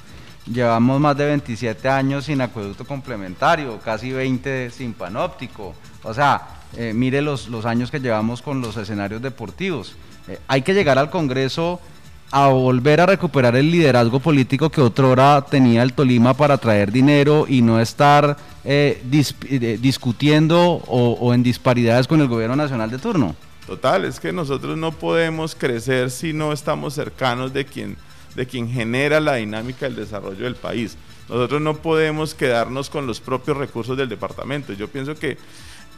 Llevamos 0.51 0.99
más 0.99 1.15
de 1.15 1.27
27 1.27 1.87
años 1.87 2.25
sin 2.25 2.41
acueducto 2.41 2.85
complementario, 2.85 3.79
casi 3.79 4.11
20 4.11 4.71
sin 4.71 4.93
panóptico. 4.93 5.75
O 6.03 6.13
sea, 6.13 6.61
eh, 6.75 6.93
mire 6.93 7.21
los, 7.21 7.47
los 7.47 7.65
años 7.65 7.91
que 7.91 7.99
llevamos 7.99 8.41
con 8.41 8.59
los 8.59 8.75
escenarios 8.75 9.21
deportivos. 9.21 9.95
Eh, 10.27 10.39
hay 10.47 10.63
que 10.63 10.73
llegar 10.73 10.97
al 10.97 11.09
Congreso 11.09 11.79
a 12.31 12.47
volver 12.47 13.01
a 13.01 13.05
recuperar 13.05 13.55
el 13.55 13.69
liderazgo 13.69 14.19
político 14.19 14.69
que 14.69 14.81
otrora 14.81 15.45
tenía 15.49 15.83
el 15.83 15.93
Tolima 15.93 16.33
para 16.33 16.57
traer 16.57 16.91
dinero 16.91 17.45
y 17.47 17.61
no 17.61 17.79
estar 17.79 18.37
eh, 18.63 19.03
eh, 19.11 19.77
discutiendo 19.81 20.59
o, 20.59 21.17
o 21.19 21.33
en 21.33 21.43
disparidades 21.43 22.07
con 22.07 22.21
el 22.21 22.27
gobierno 22.27 22.55
nacional 22.55 22.89
de 22.89 22.97
turno. 22.97 23.35
Total, 23.67 24.05
es 24.05 24.19
que 24.19 24.31
nosotros 24.31 24.77
no 24.77 24.91
podemos 24.91 25.55
crecer 25.55 26.09
si 26.09 26.33
no 26.33 26.51
estamos 26.51 26.93
cercanos 26.93 27.53
de 27.53 27.65
quien, 27.65 27.97
de 28.35 28.45
quien 28.45 28.69
genera 28.69 29.19
la 29.19 29.35
dinámica 29.35 29.85
del 29.85 29.95
desarrollo 29.97 30.45
del 30.45 30.55
país. 30.55 30.97
Nosotros 31.29 31.61
no 31.61 31.77
podemos 31.77 32.33
quedarnos 32.33 32.89
con 32.89 33.07
los 33.07 33.19
propios 33.19 33.57
recursos 33.57 33.95
del 33.97 34.09
departamento. 34.09 34.73
Yo 34.73 34.87
pienso 34.87 35.15
que 35.15 35.37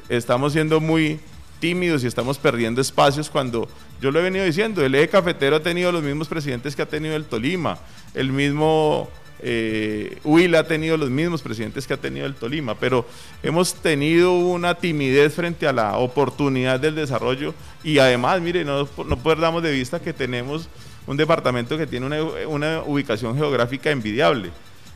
estamos 0.09 0.53
siendo 0.53 0.79
muy 0.79 1.19
tímidos 1.59 2.03
y 2.03 2.07
estamos 2.07 2.37
perdiendo 2.37 2.81
espacios 2.81 3.29
cuando, 3.29 3.67
yo 4.01 4.11
lo 4.11 4.19
he 4.19 4.23
venido 4.23 4.45
diciendo, 4.45 4.83
el 4.83 4.95
eje 4.95 5.09
cafetero 5.09 5.57
ha 5.57 5.63
tenido 5.63 5.91
los 5.91 6.03
mismos 6.03 6.27
presidentes 6.27 6.75
que 6.75 6.81
ha 6.81 6.87
tenido 6.87 7.15
el 7.15 7.25
Tolima, 7.25 7.77
el 8.13 8.31
mismo 8.31 9.09
eh, 9.45 10.19
Huila 10.23 10.59
ha 10.59 10.63
tenido 10.67 10.95
los 10.95 11.09
mismos 11.09 11.41
presidentes 11.41 11.85
que 11.85 11.93
ha 11.93 11.97
tenido 11.97 12.25
el 12.25 12.33
Tolima, 12.33 12.75
pero 12.75 13.05
hemos 13.43 13.73
tenido 13.73 14.33
una 14.33 14.75
timidez 14.75 15.33
frente 15.33 15.67
a 15.67 15.73
la 15.73 15.97
oportunidad 15.97 16.79
del 16.79 16.95
desarrollo 16.95 17.53
y 17.83 17.99
además, 17.99 18.39
mire, 18.39 18.63
no, 18.63 18.87
no 19.05 19.17
perdamos 19.17 19.61
de 19.61 19.71
vista 19.71 19.99
que 19.99 20.13
tenemos 20.13 20.69
un 21.07 21.17
departamento 21.17 21.77
que 21.77 21.87
tiene 21.87 22.21
una, 22.47 22.81
ubicación 22.83 23.35
geográfica 23.35 23.91
envidiable. 23.91 24.51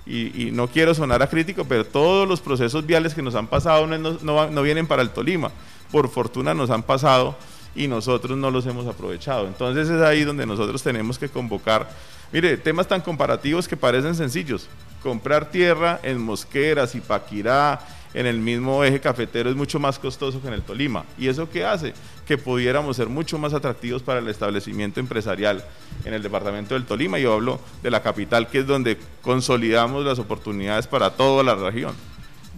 Y, 0.06 0.52
no 0.54 0.70
quiero 0.70 0.94
sonar 0.94 1.22
a 1.22 1.28
crítico, 1.28 1.66
pero 1.66 1.86
todos 1.86 2.26
los 2.26 2.40
procesos 2.40 2.86
viales 2.86 3.14
que 3.14 3.22
nos 3.22 3.36
han 3.36 3.48
pasado 3.48 3.86
no, 3.86 4.50
no 4.50 4.62
vienen 4.62 4.88
para 4.88 5.02
el 5.02 5.10
Tolima 5.10 5.52
por 5.92 6.10
fortuna 6.10 6.54
nos 6.54 6.70
han 6.70 6.84
pasado 6.84 7.36
y 7.76 7.88
nosotros 7.88 8.38
no 8.38 8.52
los 8.52 8.66
hemos 8.66 8.88
aprovechado. 8.88 9.48
Entonces 9.48 9.88
es 9.88 10.02
ahí 10.02 10.24
donde 10.24 10.46
nosotros 10.46 10.82
tenemos 10.82 11.18
que 11.18 11.30
convocar, 11.30 11.90
mire, 12.32 12.58
temas 12.58 12.88
tan 12.88 13.02
comparativos 13.02 13.68
que 13.68 13.78
parecen 13.78 14.16
sencillos. 14.16 14.68
Comprar 15.04 15.52
tierra 15.52 16.00
en 16.04 16.20
Mosqueras 16.20 16.96
y 16.96 17.00
Paquirá, 17.00 17.80
en 18.14 18.26
el 18.26 18.40
mismo 18.40 18.84
eje 18.84 19.00
cafetero, 19.00 19.50
es 19.50 19.56
mucho 19.56 19.80
más 19.80 20.00
costoso 20.00 20.42
que 20.42 20.48
en 20.48 20.56
el 20.56 20.64
Tolima. 20.64 21.06
¿Y 21.20 21.28
eso 21.28 21.48
qué 21.50 21.64
hace? 21.64 21.94
Que 22.26 22.38
pudiéramos 22.38 22.98
ser 22.98 23.08
mucho 23.08 23.38
más 23.38 23.54
atractivos 23.54 24.02
para 24.02 24.20
el 24.20 24.28
establecimiento 24.28 25.00
empresarial 25.00 25.64
en 26.04 26.16
el 26.16 26.24
departamento 26.24 26.74
del 26.74 26.86
Tolima. 26.86 27.20
Yo 27.20 27.34
hablo 27.34 27.60
de 27.84 27.92
la 27.92 28.02
capital, 28.02 28.50
que 28.50 28.60
es 28.60 28.68
donde 28.68 28.98
consolidamos 29.22 30.04
las 30.04 30.18
oportunidades 30.18 30.88
para 30.88 31.12
toda 31.12 31.44
la 31.44 31.54
región. 31.54 31.94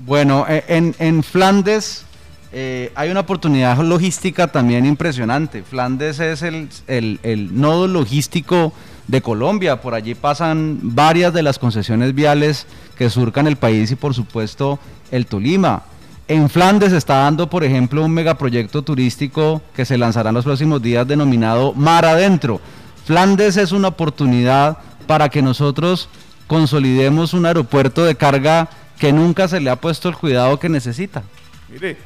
Bueno, 0.06 0.46
eh, 0.48 0.64
en, 0.70 0.96
en 0.98 1.24
Flandes 1.24 2.06
eh, 2.52 2.92
hay 2.96 3.12
una 3.12 3.20
oportunidad 3.20 3.78
logística 3.80 4.48
también 4.48 4.86
impresionante. 4.86 5.64
Flandes 5.64 6.20
es 6.20 6.42
el, 6.42 7.50
nodo 7.52 7.88
logístico 7.88 8.74
de 9.08 9.22
Colombia. 9.22 9.82
Por 9.82 9.94
allí 9.94 10.16
pasan 10.16 10.80
varias 10.82 11.34
de 11.34 11.44
las 11.44 11.60
concesiones 11.60 12.16
viales 12.16 12.66
que 12.98 13.10
surcan 13.10 13.48
el 13.48 13.56
país 13.56 13.92
y 13.92 13.96
por 13.96 14.14
supuesto 14.14 14.80
el 15.12 15.28
Tolima. 15.28 15.84
En 16.28 16.50
Flandes 16.50 16.94
está 16.94 17.18
dando, 17.20 17.50
por 17.50 17.64
ejemplo, 17.64 18.04
un 18.04 18.12
megaproyecto 18.12 18.84
turístico 18.84 19.62
que 19.76 19.86
se 19.86 19.98
lanzará 19.98 20.30
en 20.30 20.36
los 20.36 20.46
próximos 20.46 20.82
días 20.82 21.08
denominado 21.08 21.74
Mar 21.74 22.06
Adentro. 22.06 22.62
Flandes 23.06 23.58
es 23.58 23.72
una 23.72 23.88
oportunidad 23.90 24.78
para 25.08 25.30
que 25.30 25.42
nosotros 25.42 26.10
consolidemos 26.46 27.34
un 27.34 27.46
aeropuerto 27.48 28.06
de 28.06 28.16
carga 28.16 28.70
que 29.00 29.14
nunca 29.14 29.48
se 29.48 29.60
le 29.60 29.70
ha 29.70 29.76
puesto 29.76 30.10
el 30.10 30.16
cuidado 30.16 30.60
que 30.60 30.70
necesita. 30.70 31.24
Mire, 31.70 31.98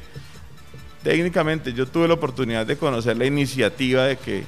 Técnicamente 1.04 1.74
yo 1.74 1.86
tuve 1.86 2.08
la 2.08 2.14
oportunidad 2.14 2.64
de 2.64 2.78
conocer 2.78 3.18
la 3.18 3.26
iniciativa 3.26 4.04
de 4.04 4.16
que 4.16 4.44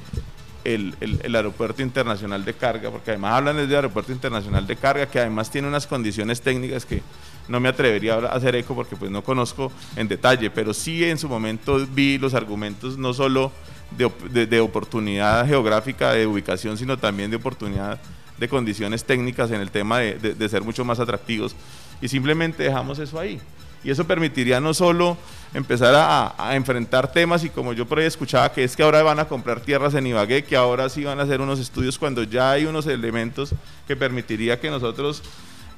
el, 0.65 0.97
aeropuerto 1.35 1.83
internacional 1.83 2.47
de 2.47 2.55
carga, 2.55 2.91
porque 2.91 3.11
además 3.11 3.35
hablan 3.35 3.69
de 3.69 3.77
aeropuerto 3.77 4.11
internacional 4.11 4.67
de 4.67 4.75
carga, 4.75 5.05
que 5.05 5.21
además 5.21 5.51
tiene 5.51 5.69
unas 5.69 5.87
condiciones 5.87 6.41
técnicas 6.41 6.87
que 6.87 7.03
no 7.47 7.61
me 7.61 7.69
atrevería 7.69 8.15
a 8.15 8.29
hacer 8.29 8.57
eco 8.57 8.75
porque 8.75 8.97
pues 8.97 9.11
no 9.11 9.23
conozco 9.23 9.71
en 9.97 10.09
detalle, 10.09 10.49
pero 10.49 10.73
sí 10.73 11.05
en 11.05 11.19
su 11.19 11.29
momento 11.29 11.87
vi 11.93 12.17
los 12.17 12.33
argumentos 12.33 12.97
no 12.97 13.13
solo 13.13 13.53
de, 13.91 14.61
oportunidad 14.61 15.47
geográfica, 15.47 16.13
de 16.13 16.27
ubicación, 16.27 16.79
sino 16.79 16.97
también 16.97 17.31
de 17.31 17.37
oportunidad 17.37 18.01
de 18.39 18.49
condiciones 18.49 19.05
técnicas 19.05 19.51
en 19.51 19.61
el 19.61 19.71
tema 19.71 19.99
de 19.99 20.49
ser 20.49 20.63
mucho 20.63 20.87
más 20.87 21.01
atractivos. 21.01 21.55
Y 22.01 22.09
simplemente 22.09 22.63
dejamos 22.63 22.99
eso 22.99 23.21
ahí 23.21 23.43
y 23.85 23.91
eso 23.91 24.07
permitiría 24.07 24.61
no 24.61 24.75
solo 24.75 25.17
empezar 25.55 25.95
a, 25.97 26.55
enfrentar 26.55 27.13
temas 27.13 27.45
y 27.45 27.51
como 27.51 27.73
yo 27.73 27.87
por 27.87 27.99
ahí 27.99 28.05
escuchaba 28.05 28.53
que 28.53 28.65
es 28.65 28.77
que 28.77 28.83
ahora 28.83 29.03
van 29.03 29.19
a 29.19 29.27
comprar 29.27 29.61
tierras 29.61 29.95
en 29.95 30.07
Ibagué, 30.07 30.45
que 30.45 30.57
ahora 30.57 30.89
sí 30.89 31.05
van 31.05 31.21
a 31.21 31.23
hacer 31.23 31.41
unos 31.41 31.59
estudios 31.61 31.99
cuando 31.99 32.23
ya 32.23 32.51
hay 32.51 32.67
unos 32.67 32.87
elementos 32.87 33.55
que 33.87 33.97
permitiría 33.97 34.61
que 34.61 34.71
nosotros 34.71 35.23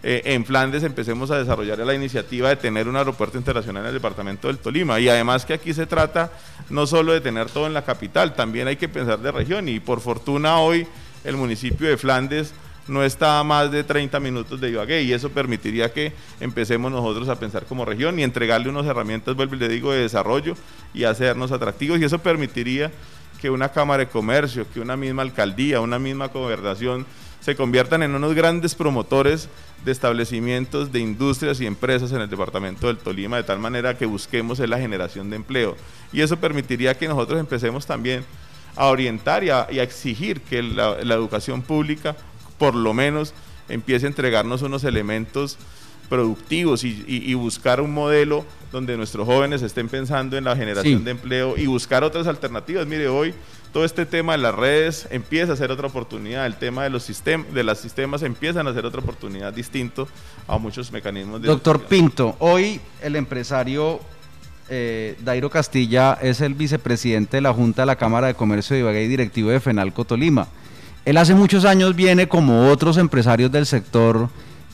eh, 0.02 0.22
en 0.26 0.44
Flandes 0.44 0.84
empecemos 0.84 1.30
a 1.32 1.38
desarrollar 1.38 1.78
la 1.78 1.94
iniciativa 1.94 2.48
de 2.48 2.56
tener 2.56 2.86
un 2.86 2.96
aeropuerto 2.96 3.36
internacional 3.36 3.82
en 3.82 3.88
el 3.88 3.94
departamento 3.94 4.46
del 4.46 4.58
Tolima. 4.58 5.00
Y 5.00 5.08
además 5.08 5.44
que 5.44 5.54
aquí 5.54 5.74
se 5.74 5.86
trata 5.86 6.30
no 6.70 6.86
solo 6.86 7.12
de 7.12 7.20
tener 7.20 7.50
todo 7.50 7.66
en 7.66 7.74
la 7.74 7.82
capital, 7.82 8.34
también 8.34 8.68
hay 8.68 8.76
que 8.76 8.88
pensar 8.88 9.18
de 9.18 9.32
región. 9.32 9.68
Y 9.68 9.80
por 9.80 10.00
fortuna 10.00 10.60
hoy 10.60 10.86
el 11.24 11.36
municipio 11.36 11.88
de 11.88 11.96
Flandes 11.96 12.54
no 12.88 13.04
está 13.04 13.38
a 13.38 13.45
más 13.45 13.71
de 13.71 13.85
30 13.85 14.18
minutos 14.21 14.61
de 14.61 14.71
Ibagué 14.71 15.02
y 15.02 15.12
eso 15.12 15.30
permitiría 15.30 15.92
que 15.92 16.12
empecemos 16.40 16.90
nosotros 16.90 17.28
a 17.28 17.38
pensar 17.38 17.66
como 17.66 17.85
región 17.85 18.18
y 18.18 18.23
entregarle 18.23 18.68
unas 18.68 18.87
herramientas, 18.87 19.37
vuelvo 19.37 19.54
y 19.54 19.59
le 19.59 19.68
digo, 19.68 19.92
de 19.92 20.00
desarrollo 20.00 20.54
y 20.95 21.04
hacernos 21.04 21.52
atractivos 21.52 22.00
y 22.00 22.04
eso 22.04 22.18
permitiría 22.18 22.90
que 23.40 23.50
una 23.50 23.68
Cámara 23.68 24.04
de 24.04 24.11
Comercio, 24.11 24.66
que 24.73 24.80
una 24.80 24.97
misma 24.97 25.23
alcaldía, 25.23 25.80
una 25.80 25.99
misma 25.99 26.28
gobernación 26.28 27.07
se 27.40 27.54
conviertan 27.54 28.02
en 28.02 28.14
unos 28.14 28.35
grandes 28.35 28.75
promotores 28.75 29.49
de 29.85 29.92
establecimientos, 29.92 30.90
de 30.90 30.99
industrias 30.99 31.61
y 31.61 31.66
empresas 31.66 32.11
en 32.12 32.21
el 32.21 32.28
departamento 32.28 32.88
del 32.88 32.99
Tolima, 32.99 33.37
de 33.37 33.45
tal 33.45 33.61
manera 33.61 33.97
que 33.97 34.07
busquemos 34.07 34.59
la 34.59 34.78
generación 34.78 35.30
de 35.30 35.37
empleo. 35.37 35.76
Y 36.12 36.21
eso 36.21 36.37
permitiría 36.37 36.99
que 36.99 37.07
nosotros 37.07 37.38
empecemos 37.38 37.87
también 37.87 38.25
a 38.75 38.87
orientar 38.87 39.45
y 39.45 39.50
a, 39.50 39.62
exigir 39.71 40.40
que 40.40 40.62
la 40.62 41.14
educación 41.14 41.62
pública 41.62 42.16
por 42.58 42.74
lo 42.74 42.92
menos 42.94 43.34
empiece 43.68 44.06
a 44.06 44.08
entregarnos 44.08 44.62
unos 44.62 44.84
elementos 44.84 45.58
productivos 46.08 46.84
y, 46.84 47.34
buscar 47.34 47.80
un 47.80 47.92
modelo 47.92 48.44
donde 48.72 48.96
nuestros 48.96 49.26
jóvenes 49.26 49.62
estén 49.62 49.88
pensando 49.88 50.36
en 50.36 50.44
la 50.44 50.56
generación 50.56 51.04
de 51.04 51.10
empleo 51.10 51.56
y 51.56 51.66
buscar 51.66 52.02
otras 52.02 52.26
alternativas. 52.26 52.86
Mire, 52.86 53.08
hoy 53.08 53.34
todo 53.72 53.84
este 53.84 54.06
tema 54.06 54.32
de 54.32 54.38
las 54.38 54.54
redes 54.54 55.06
empieza 55.10 55.52
a 55.52 55.56
ser 55.56 55.70
otra 55.70 55.86
oportunidad, 55.86 56.46
el 56.46 56.56
tema 56.56 56.84
de 56.84 56.90
los 56.90 57.02
sistemas, 57.02 57.52
de 57.52 57.62
los 57.62 57.78
sistemas 57.78 58.22
empiezan 58.22 58.66
a 58.66 58.74
ser 58.74 58.86
otra 58.86 59.00
oportunidad 59.00 59.52
distinto 59.52 60.08
a 60.46 60.56
muchos 60.56 60.90
mecanismos 60.90 61.42
de... 61.42 61.48
Doctor 61.48 61.82
Pinto, 61.82 62.36
hoy 62.38 62.80
el 63.02 63.14
empresario 63.14 64.00
eh, 64.70 65.16
Dairo 65.20 65.50
Castilla 65.50 66.18
es 66.20 66.40
el 66.40 66.54
vicepresidente 66.54 67.36
de 67.36 67.40
la 67.42 67.52
Junta 67.52 67.82
de 67.82 67.86
la 67.86 67.96
Cámara 67.96 68.26
de 68.28 68.34
Comercio 68.34 68.74
de 68.74 68.80
Ibagué 68.80 69.04
y 69.04 69.08
directivo 69.08 69.50
de 69.50 69.60
Fenalco 69.60 70.04
Tolima. 70.04 70.48
Él 71.04 71.16
hace 71.16 71.34
muchos 71.34 71.64
años 71.64 71.96
viene 71.96 72.28
como 72.28 72.68
otros 72.68 72.96
empresarios 72.98 73.50
del 73.50 73.66
sector 73.66 74.28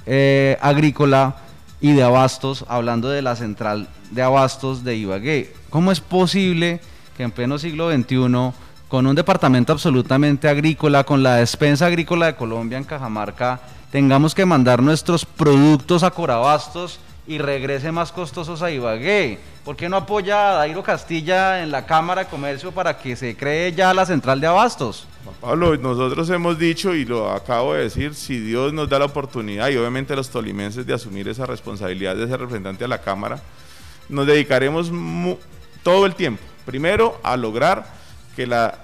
eh, 0.06 0.58
agrícola 0.60 1.36
y 1.80 1.92
de 1.92 2.02
abastos, 2.02 2.64
hablando 2.68 3.08
de 3.08 3.22
la 3.22 3.36
central 3.36 3.88
de 4.10 4.22
abastos 4.22 4.84
de 4.84 4.96
Ibagué. 4.96 5.54
¿Cómo 5.70 5.92
es 5.92 6.00
posible 6.00 6.80
que 7.16 7.22
en 7.22 7.30
pleno 7.30 7.58
siglo 7.58 7.92
XXI, 7.92 8.52
con 8.88 9.06
un 9.06 9.14
departamento 9.14 9.72
absolutamente 9.72 10.48
agrícola, 10.48 11.04
con 11.04 11.22
la 11.22 11.36
despensa 11.36 11.86
agrícola 11.86 12.26
de 12.26 12.36
Colombia 12.36 12.78
en 12.78 12.84
Cajamarca, 12.84 13.60
tengamos 13.90 14.34
que 14.34 14.44
mandar 14.44 14.82
nuestros 14.82 15.24
productos 15.24 16.02
a 16.02 16.10
Corabastos 16.10 16.98
y 17.26 17.38
regrese 17.38 17.92
más 17.92 18.12
costosos 18.12 18.62
a 18.62 18.70
Ibagué? 18.70 19.38
¿Por 19.64 19.76
qué 19.76 19.88
no 19.88 19.96
apoya 19.96 20.50
a 20.50 20.54
Dairo 20.54 20.82
Castilla 20.82 21.62
en 21.62 21.70
la 21.70 21.86
Cámara 21.86 22.24
de 22.24 22.30
Comercio 22.30 22.72
para 22.72 22.98
que 22.98 23.16
se 23.16 23.36
cree 23.36 23.72
ya 23.72 23.94
la 23.94 24.04
central 24.04 24.40
de 24.40 24.46
abastos? 24.46 25.06
Pablo, 25.40 25.76
nosotros 25.76 26.28
hemos 26.30 26.58
dicho 26.58 26.94
y 26.94 27.04
lo 27.04 27.30
acabo 27.30 27.74
de 27.74 27.84
decir, 27.84 28.14
si 28.14 28.38
Dios 28.38 28.72
nos 28.72 28.88
da 28.88 28.98
la 28.98 29.06
oportunidad 29.06 29.70
y 29.70 29.76
obviamente 29.76 30.14
los 30.14 30.28
tolimenses 30.28 30.86
de 30.86 30.92
asumir 30.92 31.28
esa 31.28 31.46
responsabilidad 31.46 32.14
de 32.14 32.26
ser 32.26 32.40
representante 32.40 32.84
a 32.84 32.88
la 32.88 33.00
Cámara, 33.00 33.40
nos 34.08 34.26
dedicaremos 34.26 34.92
todo 35.82 36.04
el 36.04 36.14
tiempo, 36.14 36.42
primero 36.66 37.18
a 37.22 37.36
lograr 37.36 37.86
que 38.36 38.46
la 38.46 38.78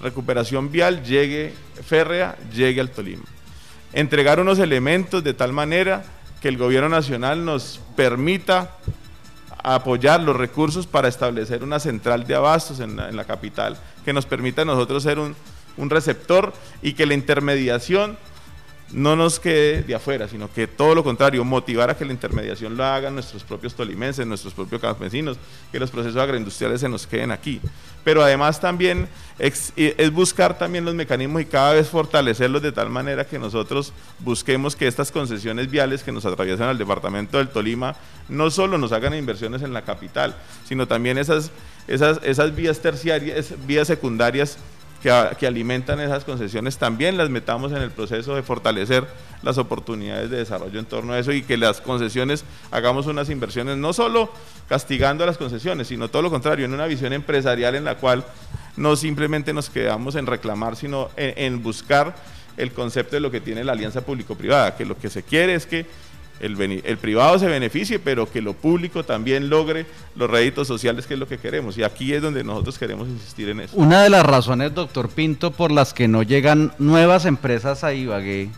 recuperación 0.00 0.70
vial 0.70 1.04
llegue 1.04 1.54
férrea, 1.86 2.36
llegue 2.52 2.80
al 2.80 2.90
Tolima. 2.90 3.24
Entregar 3.92 4.40
unos 4.40 4.58
elementos 4.58 5.22
de 5.22 5.34
tal 5.34 5.52
manera 5.52 6.04
que 6.44 6.50
el 6.50 6.58
gobierno 6.58 6.90
nacional 6.90 7.42
nos 7.42 7.80
permita 7.96 8.76
apoyar 9.62 10.20
los 10.20 10.36
recursos 10.36 10.86
para 10.86 11.08
establecer 11.08 11.64
una 11.64 11.80
central 11.80 12.26
de 12.26 12.34
abastos 12.34 12.80
en 12.80 13.16
la, 13.16 13.24
capital, 13.24 13.78
que 14.04 14.12
nos 14.12 14.26
permita 14.26 14.60
a 14.60 14.66
nosotros 14.66 15.02
ser 15.02 15.18
un, 15.18 15.34
un 15.78 15.88
receptor 15.88 16.52
y 16.82 16.92
que 16.92 17.06
la 17.06 17.14
intermediación 17.14 18.18
no 18.92 19.16
nos 19.16 19.40
quede 19.40 19.82
de 19.82 19.94
afuera, 19.94 20.28
sino 20.28 20.52
que 20.52 20.66
todo 20.66 20.94
lo 20.94 21.02
contrario, 21.02 21.44
motivar 21.44 21.90
a 21.90 21.96
que 21.96 22.04
la 22.04 22.12
intermediación 22.12 22.76
lo 22.76 22.84
hagan 22.84 23.14
nuestros 23.14 23.42
propios 23.42 23.74
tolimenses, 23.74 24.26
nuestros 24.26 24.54
propios 24.54 24.80
campesinos, 24.80 25.36
que 25.72 25.80
los 25.80 25.90
procesos 25.90 26.20
agroindustriales 26.20 26.80
se 26.80 26.88
nos 26.88 27.06
queden 27.06 27.32
aquí. 27.32 27.60
Pero 28.04 28.22
además 28.22 28.60
también 28.60 29.08
es, 29.38 29.72
buscar 30.12 30.58
también 30.58 30.84
los 30.84 30.94
mecanismos 30.94 31.42
y 31.42 31.46
cada 31.46 31.72
vez 31.72 31.88
fortalecerlos 31.88 32.62
de 32.62 32.70
tal 32.70 32.90
manera 32.90 33.26
que 33.26 33.38
nosotros 33.38 33.92
busquemos 34.20 34.76
que 34.76 34.86
estas 34.86 35.10
concesiones 35.10 35.70
viales 35.70 36.02
que 36.02 36.12
nos 36.12 36.26
atraviesan 36.26 36.68
al 36.68 36.78
departamento 36.78 37.38
del 37.38 37.48
Tolima 37.48 37.96
no 38.28 38.50
solo 38.50 38.78
nos 38.78 38.92
hagan 38.92 39.14
inversiones 39.14 39.62
en 39.62 39.72
la 39.72 39.82
capital, 39.82 40.36
sino 40.68 40.86
también 40.86 41.18
esas, 41.18 41.50
esas, 41.88 42.20
esas 42.22 42.54
vías 42.54 42.80
terciarias, 42.80 43.54
vías 43.66 43.88
secundarias 43.88 44.58
que, 45.38 45.46
alimentan 45.46 46.00
esas 46.00 46.24
concesiones, 46.24 46.78
también 46.78 47.18
las 47.18 47.28
metamos 47.28 47.72
en 47.72 47.82
el 47.82 47.90
proceso 47.90 48.34
de 48.34 48.42
fortalecer 48.42 49.06
las 49.42 49.58
oportunidades 49.58 50.30
de 50.30 50.38
desarrollo 50.38 50.80
en 50.80 50.86
torno 50.86 51.12
a 51.12 51.18
eso 51.18 51.30
y 51.30 51.42
que 51.42 51.58
las 51.58 51.82
concesiones 51.82 52.42
hagamos 52.70 53.06
unas 53.06 53.28
inversiones, 53.28 53.76
no 53.76 53.92
solo 53.92 54.30
castigando 54.66 55.22
a 55.22 55.26
las 55.26 55.36
concesiones, 55.36 55.88
sino 55.88 56.08
todo 56.08 56.22
lo 56.22 56.30
contrario, 56.30 56.64
en 56.64 56.72
una 56.72 56.86
visión 56.86 57.12
empresarial 57.12 57.74
en 57.74 57.84
la 57.84 57.96
cual 57.96 58.24
no 58.78 58.96
simplemente 58.96 59.52
nos 59.52 59.68
quedamos 59.68 60.14
en 60.14 60.24
reclamar, 60.26 60.74
sino 60.74 61.10
en 61.16 61.62
buscar 61.62 62.14
el 62.56 62.72
concepto 62.72 63.16
de 63.16 63.20
lo 63.20 63.30
que 63.30 63.42
tiene 63.42 63.62
la 63.62 63.72
alianza 63.72 64.00
público-privada, 64.00 64.74
que 64.74 64.86
lo 64.86 64.96
que 64.96 65.10
se 65.10 65.22
quiere 65.22 65.54
es 65.54 65.66
que 65.66 65.84
el, 66.40 66.98
privado 66.98 67.38
se 67.38 67.46
beneficie, 67.46 67.98
pero 67.98 68.30
que 68.30 68.42
lo 68.42 68.54
público 68.54 69.04
también 69.04 69.48
logre 69.48 69.86
los 70.16 70.28
réditos 70.28 70.66
sociales, 70.66 71.06
que 71.06 71.14
es 71.14 71.20
lo 71.20 71.28
que 71.28 71.38
queremos. 71.38 71.78
Y 71.78 71.82
aquí 71.82 72.12
es 72.12 72.22
donde 72.22 72.44
nosotros 72.44 72.78
queremos 72.78 73.08
insistir 73.08 73.48
en 73.48 73.60
eso. 73.60 73.76
Una 73.76 74.02
de 74.02 74.10
las 74.10 74.24
razones, 74.24 74.74
doctor 74.74 75.08
Pinto, 75.08 75.52
por 75.52 75.70
las 75.70 75.94
que 75.94 76.08
no 76.08 76.22
llegan 76.22 76.72
nuevas 76.78 77.24
empresas 77.24 77.84
a 77.84 77.94
Ibagué 77.94 78.50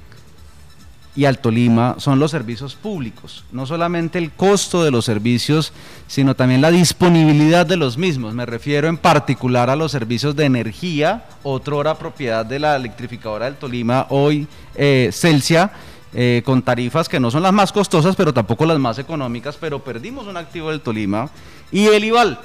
y 1.17 1.25
al 1.25 1.39
Tolima 1.39 1.97
son 1.99 2.19
los 2.19 2.31
servicios 2.31 2.75
públicos. 2.75 3.45
No 3.51 3.67
solamente 3.67 4.19
el 4.19 4.31
costo 4.31 4.85
de 4.85 4.91
los 4.91 5.05
servicios, 5.05 5.73
sino 6.07 6.37
también 6.37 6.61
la 6.61 6.71
disponibilidad 6.71 7.65
de 7.65 7.77
los 7.77 7.97
mismos. 7.97 8.35
Me 8.35 8.47
refiero 8.47 8.87
en 8.87 8.99
particular 8.99 9.71
a 9.71 9.77
los 9.77 9.93
servicios 9.93 10.37
de 10.37 10.45
energía, 10.45 11.25
otra 11.43 11.97
propiedad 11.99 12.45
de 12.45 12.59
la 12.59 12.77
electrificadora 12.77 13.47
del 13.47 13.57
Tolima, 13.57 14.07
hoy 14.11 14.47
eh, 14.75 15.11
Celsia 15.13 15.73
eh, 16.15 16.43
con 16.45 16.63
tarifas 16.63 17.09
que 17.09 17.21
no 17.21 17.31
son 17.31 17.43
las 17.43 17.53
más 17.53 17.73
costosas, 17.73 18.17
pero 18.17 18.33
tampoco 18.33 18.65
las 18.65 18.79
más 18.79 18.99
económicas, 18.99 19.57
pero 19.61 19.81
perdimos 19.81 20.27
un 20.27 20.37
activo 20.37 20.71
del 20.71 20.81
Tolima. 20.81 21.31
Y 21.71 21.87
el 21.87 22.05
IVAL, 22.05 22.39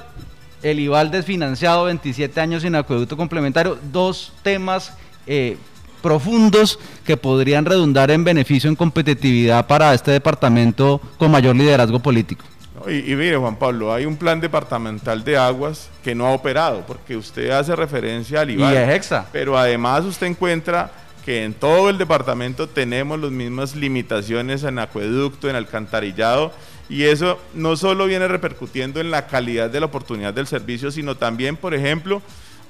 el 0.62 0.80
IVAL 0.80 1.10
desfinanciado, 1.10 1.84
27 1.84 2.40
años 2.40 2.62
sin 2.62 2.74
acueducto 2.74 3.16
complementario, 3.16 3.78
dos 3.92 4.32
temas 4.42 4.94
eh, 5.26 5.56
profundos 6.02 6.78
que 7.04 7.16
podrían 7.16 7.64
redundar 7.64 8.10
en 8.10 8.24
beneficio 8.24 8.68
en 8.68 8.76
competitividad 8.76 9.66
para 9.66 9.94
este 9.94 10.10
departamento 10.10 11.00
con 11.16 11.30
mayor 11.30 11.56
liderazgo 11.56 12.00
político. 12.00 12.44
Y, 12.86 13.14
mire, 13.14 13.36
Juan 13.36 13.56
Pablo, 13.56 13.92
hay 13.94 14.06
un 14.06 14.16
plan 14.16 14.40
departamental 14.40 15.22
de 15.22 15.36
aguas 15.36 15.88
que 16.02 16.14
no 16.14 16.26
ha 16.26 16.32
operado, 16.32 16.84
porque 16.86 17.16
usted 17.16 17.50
hace 17.50 17.76
referencia 17.76 18.40
al 18.40 18.50
IVAL. 18.50 18.74
Y 18.74 18.76
es 18.76 18.90
hexa. 18.90 19.26
Pero 19.30 19.56
además 19.56 20.04
usted 20.04 20.26
encuentra 20.26 20.90
que 21.24 21.44
en 21.44 21.54
todo 21.54 21.88
el 21.88 21.98
departamento 21.98 22.68
tenemos 22.68 23.20
las 23.20 23.30
mismas 23.30 23.76
limitaciones 23.76 24.64
en 24.64 24.78
acueducto, 24.78 25.48
en 25.48 25.56
alcantarillado, 25.56 26.52
y 26.88 27.04
eso 27.04 27.38
no 27.54 27.76
solo 27.76 28.06
viene 28.06 28.28
repercutiendo 28.28 29.00
en 29.00 29.10
la 29.10 29.26
calidad 29.26 29.70
de 29.70 29.80
la 29.80 29.86
oportunidad 29.86 30.34
del 30.34 30.46
servicio, 30.46 30.90
sino 30.90 31.16
también, 31.16 31.56
por 31.56 31.74
ejemplo, 31.74 32.20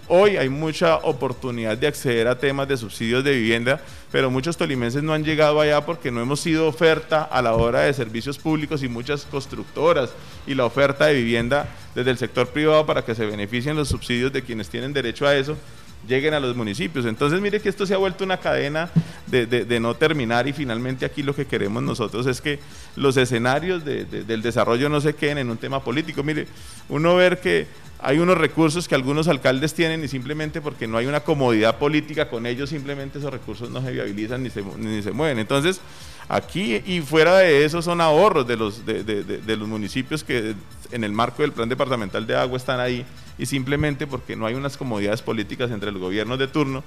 hoy 0.09 0.37
hay 0.37 0.49
mucha 0.49 0.97
oportunidad 0.97 1.78
de 1.78 1.87
acceder 1.87 2.28
a 2.28 2.38
temas 2.38 2.68
de 2.68 2.76
subsidios 2.76 3.25
de 3.25 3.32
vivienda, 3.32 3.80
pero 4.11 4.30
muchos 4.30 4.56
tolimenses 4.56 5.02
no 5.02 5.14
han 5.14 5.25
llegado 5.25 5.61
allá 5.61 5.87
porque 5.87 6.11
no 6.11 6.21
hemos 6.21 6.40
sido 6.40 6.66
oferta 6.66 7.23
a 7.23 7.40
la 7.40 7.54
hora 7.54 7.80
de 7.80 7.94
servicios 7.94 8.38
públicos 8.38 8.82
y 8.82 8.88
muchas 8.88 9.25
constructoras 9.25 10.11
y 10.47 10.54
la 10.54 10.66
oferta 10.66 11.06
de 11.06 11.14
vivienda 11.14 11.68
desde 11.94 12.11
el 12.11 12.18
sector 12.18 12.49
privado 12.49 12.85
para 12.85 13.04
que 13.04 13.14
se 13.14 13.25
beneficien 13.25 13.76
los 13.76 13.88
subsidios 13.88 14.32
de 14.32 14.42
quienes 14.42 14.68
tienen 14.68 14.92
derecho 14.92 15.26
a 15.26 15.35
eso 15.35 15.56
lleguen 16.06 16.35
a 16.35 16.40
los 16.40 16.56
municipios. 16.56 17.06
Entonces 17.06 17.40
mire 17.40 17.61
que 17.61 17.68
esto 17.68 17.87
se 17.87 17.94
ha 17.94 17.99
vuelto 17.99 18.25
una 18.25 18.38
cadena 18.38 18.90
de, 19.26 19.80
no 19.80 19.94
terminar 19.94 20.47
y 20.47 20.52
finalmente 20.52 21.04
aquí 21.04 21.23
lo 21.23 21.35
que 21.35 21.47
queremos 21.47 21.82
nosotros 21.82 22.26
es 22.26 22.40
que 22.40 22.59
los 22.97 23.16
escenarios 23.16 23.85
del 23.85 24.42
desarrollo 24.42 24.88
no 24.88 25.00
se 25.00 25.14
queden 25.14 25.38
en 25.38 25.50
un 25.50 25.56
tema 25.56 25.82
político. 25.82 26.23
Mire, 26.23 26.47
uno 26.88 27.16
ver 27.16 27.40
que 27.40 27.66
hay 28.04 28.18
unos 28.18 28.37
recursos 28.37 28.88
que 28.88 28.97
algunos 28.97 29.28
alcaldes 29.28 29.75
tienen 29.75 30.02
y 30.02 30.09
simplemente 30.09 30.61
porque 30.61 30.88
no 30.88 30.99
hay 30.99 31.06
una 31.06 31.21
comodidad 31.21 31.78
política 31.78 32.28
con 32.28 32.47
ellos, 32.47 32.71
simplemente 32.71 33.21
esos 33.21 33.32
recursos 33.32 33.71
no 33.71 33.80
se 33.80 33.92
viabilizan 33.92 34.42
ni 34.42 34.50
se, 34.50 35.12
mueven. 35.12 35.38
Entonces, 35.38 35.81
aquí 36.29 36.83
y 36.85 37.00
fuera 37.00 37.38
de 37.38 37.64
eso 37.64 37.81
son 37.81 38.00
ahorros 38.00 38.46
de 38.46 38.57
de 38.57 39.57
los 39.57 39.68
municipios 39.68 40.24
que 40.24 40.55
en 40.90 41.05
el 41.05 41.12
marco 41.12 41.42
del 41.42 41.53
plan 41.53 41.68
departamental 41.68 42.26
de 42.26 42.37
agua 42.37 42.57
están 42.57 42.81
ahí 42.81 43.05
y 43.38 43.47
simplemente 43.47 44.07
porque 44.07 44.37
no 44.37 44.47
hay 44.47 44.55
unas 44.55 44.77
comodidades 44.77 45.23
políticas 45.23 45.71
entre 45.71 45.90
los 45.90 46.01
gobiernos 46.01 46.38
de 46.38 46.49
turno, 46.49 46.85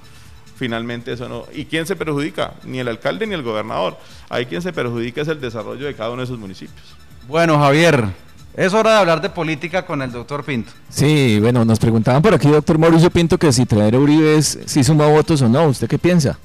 finalmente 0.56 1.12
eso 1.12 1.28
no. 1.28 1.46
¿Y 1.52 1.66
quién 1.66 1.86
se 1.86 1.96
perjudica? 1.96 2.54
Ni 2.64 2.78
el 2.78 2.88
alcalde 2.88 3.26
ni 3.26 3.34
el 3.34 3.42
gobernador. 3.42 3.98
Ahí 4.28 4.46
quien 4.46 4.62
se 4.62 4.72
perjudica 4.72 5.22
es 5.22 5.28
el 5.28 5.40
desarrollo 5.40 5.86
de 5.86 5.94
cada 5.94 6.10
uno 6.10 6.18
de 6.18 6.24
esos 6.24 6.38
municipios. 6.38 6.96
Bueno, 7.28 7.58
Javier, 7.58 8.06
es 8.54 8.72
hora 8.72 8.92
de 8.92 8.98
hablar 8.98 9.20
de 9.20 9.30
política 9.30 9.84
con 9.84 10.00
el 10.00 10.10
doctor 10.12 10.44
Pinto. 10.44 10.72
Sí, 10.88 11.38
bueno, 11.40 11.64
nos 11.64 11.78
preguntaban 11.78 12.22
por 12.22 12.34
aquí, 12.34 12.48
doctor 12.48 12.78
Mauricio 12.78 13.10
Pinto, 13.10 13.36
que 13.38 13.52
si 13.52 13.66
traer 13.66 13.94
a 13.94 13.98
Uribe 13.98 14.36
es 14.36 14.58
si 14.66 14.82
suma 14.82 15.06
votos 15.06 15.42
o 15.42 15.48
no. 15.48 15.66
¿Usted 15.66 15.88
qué 15.88 15.98
piensa? 15.98 16.38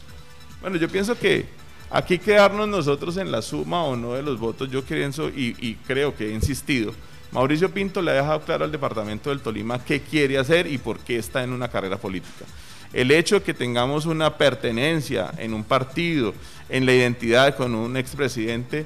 Bueno, 0.61 0.77
yo 0.77 0.89
pienso 0.89 1.17
que 1.17 1.45
aquí 1.89 2.19
quedarnos 2.19 2.67
nosotros 2.67 3.17
en 3.17 3.31
la 3.31 3.41
suma 3.41 3.83
o 3.83 3.95
no 3.95 4.13
de 4.13 4.23
los 4.23 4.39
votos, 4.39 4.69
yo 4.69 4.83
pienso 4.83 5.29
y, 5.29 5.55
y 5.59 5.75
creo 5.87 6.15
que 6.15 6.29
he 6.29 6.33
insistido 6.33 6.93
Mauricio 7.31 7.71
Pinto 7.71 8.01
le 8.01 8.11
ha 8.11 8.15
dejado 8.15 8.41
claro 8.41 8.65
al 8.65 8.71
departamento 8.71 9.29
del 9.29 9.39
Tolima 9.39 9.83
qué 9.83 10.01
quiere 10.01 10.37
hacer 10.37 10.67
y 10.67 10.77
por 10.77 10.99
qué 10.99 11.17
está 11.17 11.43
en 11.43 11.53
una 11.53 11.69
carrera 11.69 11.97
política. 11.97 12.45
El 12.91 13.09
hecho 13.11 13.35
de 13.35 13.43
que 13.43 13.53
tengamos 13.53 14.05
una 14.05 14.37
pertenencia 14.37 15.31
en 15.37 15.53
un 15.53 15.63
partido, 15.63 16.33
en 16.67 16.85
la 16.85 16.93
identidad 16.93 17.55
con 17.55 17.73
un 17.73 17.95
expresidente, 17.95 18.85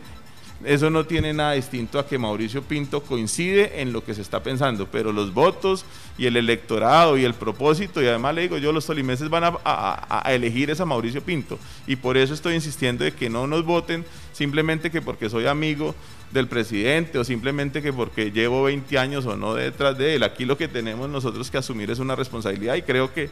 eso 0.63 0.89
no 0.89 1.05
tiene 1.05 1.33
nada 1.33 1.53
distinto 1.53 1.99
a 1.99 2.07
que 2.07 2.17
Mauricio 2.17 2.61
Pinto 2.63 3.01
coincide 3.01 3.81
en 3.81 3.91
lo 3.91 4.03
que 4.03 4.13
se 4.13 4.21
está 4.21 4.41
pensando, 4.41 4.87
pero 4.89 5.11
los 5.11 5.33
votos 5.33 5.85
y 6.17 6.27
el 6.27 6.37
electorado 6.37 7.17
y 7.17 7.25
el 7.25 7.33
propósito, 7.33 8.01
y 8.01 8.07
además 8.07 8.35
le 8.35 8.43
digo 8.43 8.57
yo, 8.57 8.71
los 8.71 8.85
tolimenses 8.85 9.29
van 9.29 9.43
a, 9.43 9.57
a 9.63 10.33
elegir 10.33 10.73
a 10.79 10.85
Mauricio 10.85 11.21
Pinto, 11.21 11.59
y 11.87 11.97
por 11.97 12.17
eso 12.17 12.33
estoy 12.33 12.55
insistiendo 12.55 13.03
de 13.03 13.13
que 13.13 13.29
no 13.29 13.47
nos 13.47 13.65
voten 13.65 14.05
simplemente 14.31 14.89
que 14.89 15.01
porque 15.01 15.29
soy 15.29 15.45
amigo 15.47 15.93
del 16.31 16.47
presidente 16.47 17.17
o 17.17 17.23
simplemente 17.23 17.81
que 17.81 17.93
porque 17.93 18.31
llevo 18.31 18.63
20 18.63 18.97
años 18.97 19.25
o 19.25 19.37
no 19.37 19.53
detrás 19.53 19.97
de 19.97 20.15
él. 20.15 20.23
Aquí 20.23 20.45
lo 20.45 20.57
que 20.57 20.67
tenemos 20.67 21.09
nosotros 21.09 21.49
que 21.51 21.57
asumir 21.57 21.91
es 21.91 21.99
una 21.99 22.15
responsabilidad 22.15 22.75
y 22.75 22.81
creo 22.81 23.13
que 23.13 23.29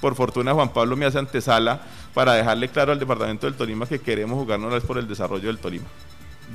por 0.00 0.14
fortuna 0.14 0.52
Juan 0.52 0.72
Pablo 0.72 0.96
me 0.96 1.06
hace 1.06 1.18
antesala 1.18 1.82
para 2.12 2.34
dejarle 2.34 2.68
claro 2.68 2.92
al 2.92 2.98
departamento 2.98 3.46
del 3.46 3.56
Tolima 3.56 3.86
que 3.86 4.00
queremos 4.00 4.36
jugarnos 4.36 4.84
por 4.84 4.98
el 4.98 5.08
desarrollo 5.08 5.48
del 5.48 5.58
Tolima. 5.58 5.86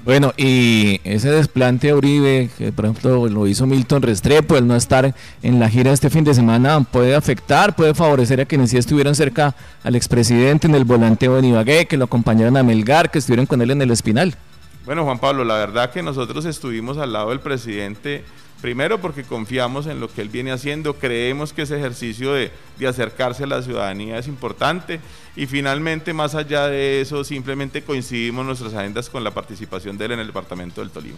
Bueno, 0.05 0.33
y 0.38 1.01
ese 1.03 1.29
desplante 1.29 1.89
a 1.89 1.95
Uribe, 1.95 2.49
que 2.57 2.71
por 2.71 2.85
ejemplo 2.85 3.27
lo 3.27 3.47
hizo 3.47 3.67
Milton 3.67 4.01
Restrepo, 4.01 4.57
el 4.57 4.65
no 4.65 4.75
estar 4.75 5.13
en 5.43 5.59
la 5.59 5.69
gira 5.69 5.91
este 5.91 6.09
fin 6.09 6.23
de 6.23 6.33
semana, 6.33 6.81
puede 6.81 7.15
afectar, 7.15 7.75
puede 7.75 7.93
favorecer 7.93 8.41
a 8.41 8.45
quienes 8.45 8.71
sí 8.71 8.77
estuvieran 8.77 9.13
cerca 9.13 9.55
al 9.83 9.95
expresidente 9.95 10.67
en 10.67 10.75
el 10.75 10.85
volanteo 10.85 11.39
de 11.41 11.47
Ibagué, 11.47 11.85
que 11.85 11.97
lo 11.97 12.05
acompañaron 12.05 12.57
a 12.57 12.63
Melgar, 12.63 13.12
que 13.12 13.19
estuvieron 13.19 13.45
con 13.45 13.62
él 13.62 13.71
en 13.71 13.81
el 13.81 13.91
Espinal. 13.91 14.35
Bueno, 14.85 15.03
Juan 15.03 15.19
Pablo, 15.19 15.43
la 15.43 15.55
verdad 15.55 15.91
que 15.91 16.01
nosotros 16.01 16.45
estuvimos 16.45 16.97
al 16.97 17.13
lado 17.13 17.29
del 17.29 17.41
presidente, 17.41 18.23
primero 18.62 19.00
porque 19.00 19.24
confiamos 19.24 19.88
en 19.88 20.00
lo 20.00 20.12
que 20.12 20.22
él 20.22 20.30
viene 20.30 20.52
haciendo, 20.52 20.95
creemos 20.95 21.54
que 21.54 21.63
ese 21.63 21.78
ejercicio 21.78 22.34
de, 22.34 22.52
acercarse 22.88 23.43
a 23.43 23.48
la 23.48 23.62
ciudadanía 23.62 24.17
es 24.17 24.28
importante 24.28 25.00
y 25.36 25.45
finalmente, 25.45 26.13
más 26.13 26.36
allá 26.36 26.67
de 26.67 27.02
eso, 27.02 27.24
simplemente 27.24 27.84
coincidimos 27.84 28.45
nuestras 28.45 28.74
agendas 28.74 29.10
con 29.10 29.24
la 29.24 29.32
participación 29.32 29.98
de 29.98 30.06
él 30.06 30.12
en 30.13 30.19
el 30.19 30.28
departamento 30.28 30.82
del 30.82 30.89
Tolima. 30.89 31.17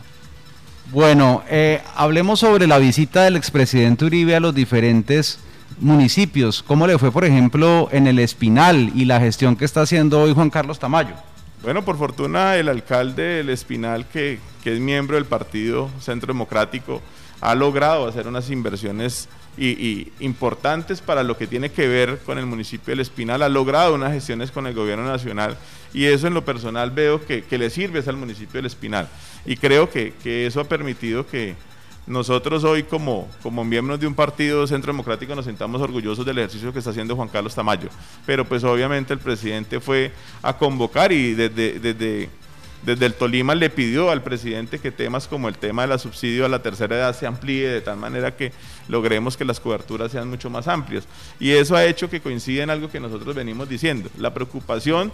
Bueno, 0.91 1.43
eh, 1.49 1.81
hablemos 1.95 2.39
sobre 2.39 2.67
la 2.67 2.77
visita 2.77 3.23
del 3.23 3.37
expresidente 3.37 4.05
Uribe 4.05 4.35
a 4.35 4.39
los 4.39 4.53
diferentes 4.53 5.39
municipios. 5.79 6.63
¿Cómo 6.63 6.87
le 6.87 6.97
fue, 6.97 7.11
por 7.11 7.25
ejemplo, 7.25 7.89
en 7.91 8.07
el 8.07 8.19
Espinal 8.19 8.91
y 8.95 9.05
la 9.05 9.19
gestión 9.19 9.55
que 9.55 9.65
está 9.65 9.81
haciendo 9.81 10.21
hoy 10.21 10.33
Juan 10.33 10.49
Carlos 10.49 10.79
Tamayo? 10.79 11.15
Bueno, 11.63 11.85
por 11.85 11.97
fortuna 11.97 12.55
el 12.55 12.69
alcalde 12.69 13.21
del 13.21 13.49
Espinal, 13.49 14.07
que, 14.07 14.39
es 14.65 14.79
miembro 14.79 15.15
del 15.15 15.25
Partido 15.25 15.89
Centro 15.99 16.33
Democrático, 16.33 17.01
ha 17.41 17.55
logrado 17.55 18.07
hacer 18.07 18.27
unas 18.27 18.49
inversiones 18.49 19.27
y, 19.57 20.11
importantes 20.19 21.01
para 21.01 21.23
lo 21.23 21.37
que 21.37 21.47
tiene 21.47 21.71
que 21.71 21.87
ver 21.87 22.19
con 22.19 22.37
el 22.37 22.45
municipio 22.45 22.91
del 22.91 23.01
Espinal, 23.01 23.41
ha 23.41 23.49
logrado 23.49 23.95
unas 23.95 24.13
gestiones 24.13 24.51
con 24.51 24.65
el 24.65 24.73
gobierno 24.73 25.05
nacional 25.05 25.57
y 25.93 26.05
eso 26.05 26.27
en 26.27 26.33
lo 26.33 26.45
personal 26.45 26.91
veo 26.91 27.25
que, 27.25 27.43
le 27.49 27.69
sirve 27.69 28.01
al 28.07 28.15
municipio 28.15 28.53
del 28.53 28.67
Espinal. 28.67 29.09
Y 29.45 29.57
creo 29.57 29.89
que 29.89 30.45
eso 30.45 30.61
ha 30.61 30.63
permitido 30.63 31.27
que, 31.27 31.55
nosotros 32.07 32.63
hoy 32.63 32.83
como, 32.83 33.29
como 33.43 33.63
miembros 33.63 33.99
de 33.99 34.07
un 34.07 34.15
partido 34.15 34.65
centro 34.65 34.91
democrático 34.91 35.35
nos 35.35 35.45
sentamos 35.45 35.81
orgullosos 35.81 36.25
del 36.25 36.39
ejercicio 36.39 36.73
que 36.73 36.79
está 36.79 36.91
haciendo 36.91 37.15
Juan 37.15 37.29
Carlos 37.29 37.53
Tamayo, 37.53 37.89
pero 38.25 38.43
pues 38.43 38.63
obviamente 38.63 39.13
el 39.13 39.19
presidente 39.19 39.79
fue 39.79 40.11
a 40.41 40.57
convocar 40.57 41.11
y 41.11 41.33
desde, 41.33 42.29
desde 42.83 43.05
el 43.05 43.13
Tolima 43.13 43.53
le 43.53 43.69
pidió 43.69 44.09
al 44.09 44.23
presidente 44.23 44.79
que 44.79 44.91
temas 44.91 45.27
como 45.27 45.47
el 45.47 45.57
tema 45.57 45.83
de 45.83 45.89
la 45.89 45.97
subsidio 45.97 46.45
a 46.45 46.49
la 46.49 46.63
tercera 46.63 46.95
edad 46.95 47.15
se 47.15 47.27
amplíe 47.27 47.67
de 47.67 47.81
tal 47.81 47.97
manera 47.97 48.35
que 48.35 48.51
logremos 48.87 49.37
que 49.37 49.45
las 49.45 49.59
coberturas 49.59 50.11
sean 50.11 50.29
mucho 50.29 50.49
más 50.49 50.67
amplias. 50.67 51.07
Y 51.39 51.51
eso 51.51 51.75
ha 51.75 51.85
hecho 51.85 52.09
que 52.09 52.21
coincida 52.21 52.63
en 52.63 52.69
algo 52.71 52.89
que 52.89 52.99
nosotros 52.99 53.35
venimos 53.35 53.69
diciendo. 53.69 54.09
La 54.17 54.33
preocupación 54.33 55.11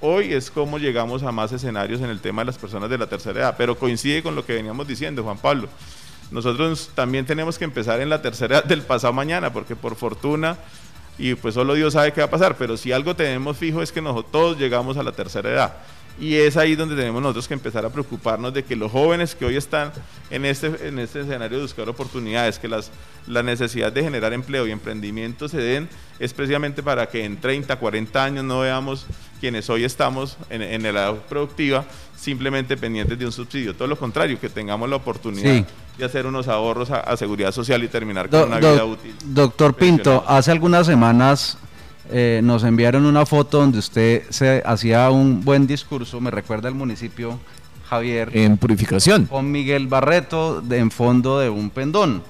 hoy 0.00 0.34
es 0.34 0.50
cómo 0.50 0.78
llegamos 0.78 1.22
a 1.22 1.32
más 1.32 1.52
escenarios 1.52 2.00
en 2.02 2.10
el 2.10 2.20
tema 2.20 2.42
de 2.42 2.46
las 2.46 2.58
personas 2.58 2.90
de 2.90 2.98
la 2.98 3.06
tercera 3.06 3.40
edad, 3.40 3.54
pero 3.56 3.78
coincide 3.78 4.22
con 4.22 4.34
lo 4.34 4.44
que 4.44 4.54
veníamos 4.54 4.86
diciendo, 4.86 5.22
Juan 5.22 5.38
Pablo. 5.38 5.68
Nosotros 6.30 6.90
también 6.94 7.24
tenemos 7.24 7.56
que 7.56 7.64
empezar 7.64 8.00
en 8.00 8.10
la 8.10 8.20
tercera 8.20 8.58
edad 8.58 8.64
del 8.64 8.82
pasado 8.82 9.12
mañana, 9.12 9.52
porque 9.52 9.76
por 9.76 9.96
fortuna, 9.96 10.58
y 11.18 11.34
pues 11.34 11.54
solo 11.54 11.74
Dios 11.74 11.94
sabe 11.94 12.12
qué 12.12 12.20
va 12.20 12.26
a 12.26 12.30
pasar, 12.30 12.56
pero 12.58 12.76
si 12.76 12.92
algo 12.92 13.16
tenemos 13.16 13.56
fijo 13.56 13.80
es 13.80 13.92
que 13.92 14.02
nosotros 14.02 14.32
todos 14.32 14.58
llegamos 14.58 14.96
a 14.96 15.02
la 15.02 15.12
tercera 15.12 15.50
edad. 15.50 15.76
Y 16.18 16.34
es 16.34 16.56
ahí 16.56 16.74
donde 16.74 16.96
tenemos 16.96 17.20
nosotros 17.20 17.46
que 17.46 17.54
empezar 17.54 17.84
a 17.84 17.90
preocuparnos 17.90 18.54
de 18.54 18.64
que 18.64 18.74
los 18.74 18.90
jóvenes 18.90 19.34
que 19.34 19.44
hoy 19.44 19.56
están 19.56 19.92
en 20.30 20.44
este, 20.44 20.88
en 20.88 20.98
este 20.98 21.20
escenario 21.20 21.58
de 21.58 21.64
buscar 21.64 21.88
oportunidades, 21.88 22.58
que 22.58 22.68
las, 22.68 22.90
la 23.26 23.42
necesidad 23.42 23.92
de 23.92 24.02
generar 24.02 24.32
empleo 24.32 24.66
y 24.66 24.70
emprendimiento 24.70 25.48
se 25.48 25.58
den, 25.58 25.88
es 26.18 26.32
precisamente 26.32 26.82
para 26.82 27.06
que 27.06 27.24
en 27.24 27.38
30, 27.38 27.76
40 27.76 28.24
años 28.24 28.44
no 28.44 28.60
veamos 28.60 29.06
quienes 29.40 29.68
hoy 29.68 29.84
estamos 29.84 30.38
en, 30.48 30.62
en 30.62 30.82
la 30.82 30.88
edad 30.88 31.14
productiva 31.28 31.84
simplemente 32.16 32.76
pendientes 32.76 33.18
de 33.18 33.26
un 33.26 33.32
subsidio. 33.32 33.74
Todo 33.74 33.88
lo 33.88 33.98
contrario, 33.98 34.40
que 34.40 34.48
tengamos 34.48 34.88
la 34.88 34.96
oportunidad 34.96 35.66
de 35.98 36.04
hacer 36.04 36.26
unos 36.26 36.48
ahorros 36.48 36.90
a, 36.90 37.16
seguridad 37.16 37.52
social 37.52 37.82
y 37.84 37.88
terminar 37.88 38.28
con 38.28 38.44
una 38.44 38.58
vida 38.58 38.84
útil. 38.84 39.14
Doctor 39.24 39.74
Pinto, 39.74 40.24
hace 40.26 40.50
algunas 40.50 40.86
semanas 40.86 41.58
eh, 42.10 42.40
nos 42.42 42.64
enviaron 42.64 43.04
una 43.06 43.26
foto 43.26 43.58
donde 43.60 43.78
usted 43.78 44.24
se 44.30 44.62
hacía 44.64 45.10
un 45.10 45.44
buen 45.44 45.66
discurso, 45.66 46.20
me 46.20 46.30
recuerda 46.30 46.68
el 46.68 46.74
municipio 46.74 47.38
Javier. 47.88 48.30
En 48.32 48.56
purificación. 48.56 49.26
Con 49.26 49.50
Miguel 49.50 49.86
Barreto 49.86 50.62
en 50.70 50.90
fondo 50.90 51.38
de 51.38 51.50
un 51.50 51.70
pendón. 51.70 52.22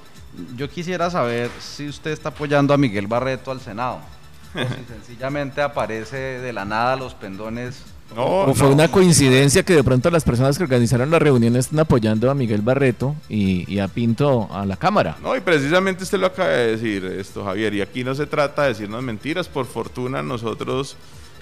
Yo 0.56 0.68
quisiera 0.68 1.10
saber 1.10 1.50
si 1.60 1.88
usted 1.88 2.10
está 2.10 2.28
apoyando 2.28 2.74
a 2.74 2.76
Miguel 2.76 3.06
Barreto 3.06 3.50
al 3.50 3.60
Senado. 3.60 4.00
o 4.54 4.58
si 4.58 4.84
sencillamente 4.92 5.62
aparece 5.62 6.16
de 6.16 6.52
la 6.52 6.64
nada 6.64 6.96
los 6.96 7.14
pendones 7.14 7.82
o 8.14 8.54
fue 8.54 8.68
una 8.68 8.88
coincidencia 8.88 9.62
que 9.62 9.74
de 9.74 9.82
pronto 9.82 10.10
las 10.10 10.24
personas 10.24 10.56
que 10.56 10.64
organizaron 10.64 11.10
la 11.10 11.18
reunión 11.18 11.56
están 11.56 11.80
apoyando 11.80 12.30
a 12.30 12.34
Miguel 12.34 12.62
Barreto 12.62 13.14
y, 13.28 13.78
a 13.78 13.88
Pinto 13.88 14.48
a 14.52 14.64
la 14.64 14.76
Cámara. 14.76 15.16
No, 15.22 15.36
y 15.36 15.40
precisamente 15.40 16.04
usted 16.04 16.18
lo 16.18 16.26
acaba 16.26 16.50
de 16.50 16.76
decir 16.76 17.04
esto, 17.04 17.44
Javier, 17.44 17.74
y 17.74 17.80
aquí 17.80 18.04
no 18.04 18.14
se 18.14 18.26
trata 18.26 18.62
de 18.62 18.68
decirnos 18.68 19.02
mentiras, 19.02 19.48
por 19.48 19.66
fortuna 19.66 20.22
nosotros 20.22 20.96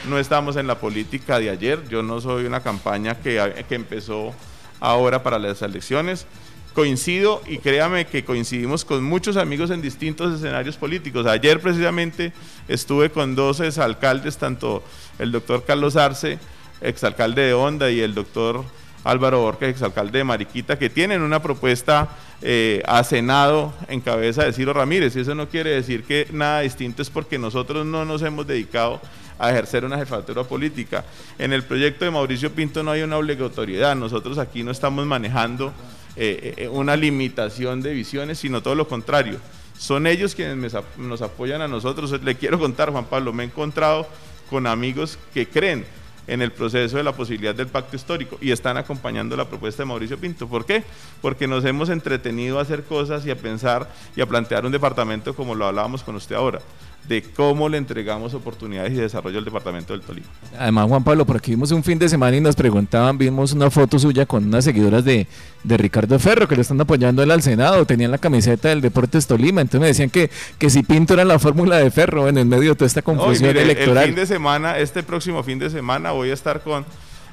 no 0.08 0.18
estamos 0.18 0.56
en 0.56 0.66
la 0.66 0.78
política 0.78 1.38
de 1.38 1.50
ayer, 1.50 1.86
yo 1.88 2.02
no 2.02 2.20
soy 2.20 2.44
una 2.44 2.60
campaña 2.60 3.16
que, 3.16 3.64
que 3.68 3.74
empezó 3.74 4.32
ahora 4.80 5.22
para 5.22 5.38
las 5.38 5.62
elecciones, 5.62 6.26
coincido 6.74 7.40
y 7.46 7.58
créame 7.58 8.06
que 8.06 8.24
coincidimos 8.24 8.84
con 8.84 9.04
muchos 9.04 9.36
amigos 9.36 9.70
en 9.70 9.80
distintos 9.80 10.34
escenarios 10.34 10.76
políticos. 10.76 11.24
Ayer 11.26 11.60
precisamente 11.60 12.32
estuve 12.66 13.10
con 13.10 13.36
dos 13.36 13.60
exalcaldes, 13.60 14.36
tanto 14.36 14.82
el 15.18 15.30
doctor 15.30 15.64
Carlos 15.64 15.96
Arce, 15.96 16.38
exalcalde 16.80 17.42
de 17.42 17.54
Honda, 17.54 17.90
y 17.90 18.00
el 18.00 18.14
doctor 18.14 18.64
Álvaro 19.04 19.40
Borges, 19.40 19.68
exalcalde 19.68 20.18
de 20.18 20.24
Mariquita, 20.24 20.78
que 20.78 20.88
tienen 20.90 21.22
una 21.22 21.42
propuesta 21.42 22.08
eh, 22.42 22.82
a 22.86 23.04
Senado 23.04 23.72
en 23.88 24.00
cabeza 24.00 24.44
de 24.44 24.52
Ciro 24.52 24.72
Ramírez. 24.72 25.14
Y 25.14 25.20
eso 25.20 25.34
no 25.34 25.48
quiere 25.48 25.70
decir 25.70 26.04
que 26.04 26.26
nada 26.32 26.60
distinto 26.60 27.02
es 27.02 27.10
porque 27.10 27.38
nosotros 27.38 27.84
no 27.84 28.04
nos 28.04 28.22
hemos 28.22 28.46
dedicado 28.46 29.00
a 29.38 29.50
ejercer 29.50 29.84
una 29.84 29.98
jefatura 29.98 30.44
política. 30.44 31.04
En 31.38 31.52
el 31.52 31.64
proyecto 31.64 32.04
de 32.04 32.10
Mauricio 32.10 32.52
Pinto 32.52 32.82
no 32.82 32.90
hay 32.90 33.02
una 33.02 33.18
obligatoriedad. 33.18 33.94
Nosotros 33.94 34.38
aquí 34.38 34.62
no 34.62 34.70
estamos 34.70 35.04
manejando 35.06 35.72
eh, 36.16 36.54
eh, 36.56 36.68
una 36.68 36.96
limitación 36.96 37.82
de 37.82 37.92
visiones, 37.92 38.38
sino 38.38 38.62
todo 38.62 38.74
lo 38.74 38.88
contrario. 38.88 39.38
Son 39.76 40.06
ellos 40.06 40.34
quienes 40.34 40.74
nos 40.96 41.22
apoyan 41.22 41.60
a 41.60 41.68
nosotros. 41.68 42.22
Le 42.22 42.36
quiero 42.36 42.58
contar, 42.58 42.90
Juan 42.90 43.04
Pablo, 43.06 43.32
me 43.32 43.42
he 43.42 43.46
encontrado 43.46 44.06
con 44.48 44.66
amigos 44.66 45.18
que 45.34 45.46
creen 45.46 45.84
en 46.26 46.42
el 46.42 46.52
proceso 46.52 46.96
de 46.96 47.02
la 47.02 47.12
posibilidad 47.12 47.54
del 47.54 47.68
pacto 47.68 47.96
histórico 47.96 48.38
y 48.40 48.50
están 48.50 48.76
acompañando 48.76 49.36
la 49.36 49.48
propuesta 49.48 49.82
de 49.82 49.86
Mauricio 49.86 50.18
Pinto. 50.18 50.48
¿Por 50.48 50.64
qué? 50.64 50.84
Porque 51.20 51.46
nos 51.46 51.64
hemos 51.64 51.88
entretenido 51.88 52.58
a 52.58 52.62
hacer 52.62 52.84
cosas 52.84 53.26
y 53.26 53.30
a 53.30 53.36
pensar 53.36 53.90
y 54.16 54.20
a 54.20 54.26
plantear 54.26 54.64
un 54.64 54.72
departamento 54.72 55.34
como 55.34 55.54
lo 55.54 55.66
hablábamos 55.66 56.02
con 56.02 56.16
usted 56.16 56.36
ahora 56.36 56.60
de 57.08 57.22
cómo 57.22 57.68
le 57.68 57.76
entregamos 57.76 58.32
oportunidades 58.32 58.92
y 58.92 58.96
desarrollo 58.96 59.38
al 59.38 59.44
departamento 59.44 59.92
del 59.92 60.02
Tolima. 60.02 60.26
Además, 60.58 60.88
Juan 60.88 61.04
Pablo, 61.04 61.26
por 61.26 61.36
aquí 61.36 61.50
vimos 61.50 61.70
un 61.70 61.84
fin 61.84 61.98
de 61.98 62.08
semana 62.08 62.36
y 62.36 62.40
nos 62.40 62.56
preguntaban, 62.56 63.18
vimos 63.18 63.52
una 63.52 63.70
foto 63.70 63.98
suya 63.98 64.24
con 64.24 64.44
unas 64.44 64.64
seguidoras 64.64 65.04
de, 65.04 65.26
Ricardo 65.64 66.18
Ferro 66.18 66.46
que 66.46 66.56
le 66.56 66.62
están 66.62 66.80
apoyando 66.80 67.22
él 67.22 67.30
al 67.30 67.42
Senado, 67.42 67.84
tenían 67.86 68.10
la 68.10 68.18
camiseta 68.18 68.68
del 68.68 68.80
Deportes 68.80 69.26
Tolima, 69.26 69.60
entonces 69.60 69.80
me 69.80 69.86
decían 69.86 70.10
que, 70.10 70.30
que 70.58 70.68
si 70.70 70.82
Pinto 70.82 71.14
era 71.14 71.24
la 71.24 71.38
fórmula 71.38 71.78
de 71.78 71.90
Ferro 71.90 72.28
en 72.28 72.38
el 72.38 72.46
medio 72.46 72.70
de 72.70 72.76
toda 72.76 72.86
esta 72.86 73.02
confusión 73.02 73.56
electoral. 73.56 74.04
El 74.04 74.10
fin 74.10 74.16
de 74.16 74.26
semana, 74.26 74.78
este 74.78 75.02
próximo 75.02 75.42
fin 75.42 75.58
de 75.58 75.70
semana 75.70 76.12
voy 76.12 76.30
a 76.30 76.34
estar 76.34 76.62
con 76.62 76.84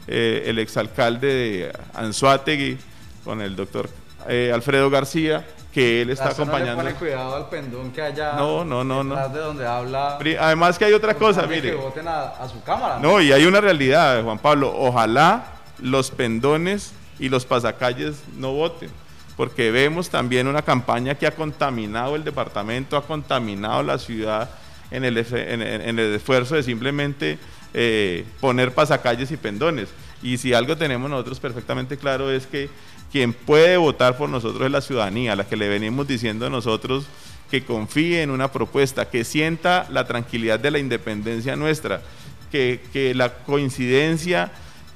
eh, 0.08 0.44
el 0.48 0.60
exalcalde 0.60 1.28
de 1.28 1.72
Anzuategui, 1.94 2.78
con 3.24 3.42
el 3.42 3.56
doctor 3.56 3.90
eh, 4.28 4.52
Alfredo 4.54 4.90
García, 4.90 5.46
que 5.72 6.02
él 6.02 6.10
está 6.10 6.30
acompañando. 6.30 6.84
No 6.84 6.96
cuidado 6.96 7.36
al 7.36 7.50
pendón 7.50 7.92
que 7.92 8.02
haya 8.02 8.34
no, 8.34 8.66
no, 8.66 8.84
no, 8.84 9.04
no. 9.04 9.30
de 9.30 9.40
donde 9.40 9.66
habla. 9.66 10.18
Además 10.40 10.78
que 10.78 10.86
hay 10.86 10.94
otra 10.94 11.14
cosa, 11.16 11.48
mire. 11.48 11.72
Que 11.72 11.76
voten 11.76 12.08
a, 12.08 12.48
su 12.52 12.62
cámara. 12.64 13.00
¿no? 13.00 13.22
y 13.22 13.32
hay 13.32 13.46
una 13.46 13.62
realidad, 13.62 14.24
Juan 14.24 14.40
Pablo. 14.40 14.74
Ojalá 14.76 15.46
los 15.80 16.12
pendones 16.12 16.94
y 17.20 17.30
los 17.30 17.46
pasacalles 17.46 18.22
no 18.38 18.54
voten, 18.54 18.90
porque 19.38 19.72
vemos 19.72 20.10
también 20.10 20.48
una 20.48 20.62
campaña 20.62 21.16
que 21.16 21.28
ha 21.28 21.32
contaminado 21.32 22.16
el 22.16 22.24
departamento, 22.24 22.98
ha 22.98 23.06
contaminado 23.06 23.84
la 23.84 23.98
ciudad 23.98 24.50
en 24.90 25.06
el, 25.06 25.18
en, 25.18 26.00
el 26.00 26.16
esfuerzo 26.16 26.56
de 26.56 26.64
simplemente 26.64 27.40
eh, 27.74 28.26
poner 28.40 28.74
pasacalles 28.74 29.32
y 29.32 29.38
pendones. 29.38 29.90
Y 30.22 30.38
si 30.38 30.54
algo 30.54 30.78
tenemos 30.78 31.10
nosotros 31.10 31.40
perfectamente 31.40 31.98
claro 31.98 32.30
es 32.32 32.46
que 32.46 32.70
quien 33.12 33.34
puede 33.34 33.78
votar 33.78 34.18
por 34.18 34.30
nosotros 34.30 34.66
es 34.66 34.72
la 34.72 34.82
ciudadanía, 34.82 35.36
la 35.36 35.48
que 35.48 35.58
le 35.58 35.68
venimos 35.68 36.08
diciendo 36.08 36.46
a 36.46 36.50
nosotros 36.50 37.06
que 37.50 37.66
confíe 37.66 38.22
en 38.22 38.32
una 38.32 38.52
propuesta, 38.52 39.10
que 39.10 39.26
sienta 39.26 39.86
la 39.90 40.08
tranquilidad 40.08 40.60
de 40.60 40.72
la 40.72 40.80
independencia 40.80 41.58
nuestra, 41.58 42.02
que, 42.50 43.14
la 43.14 43.34
coincidencia 43.34 44.52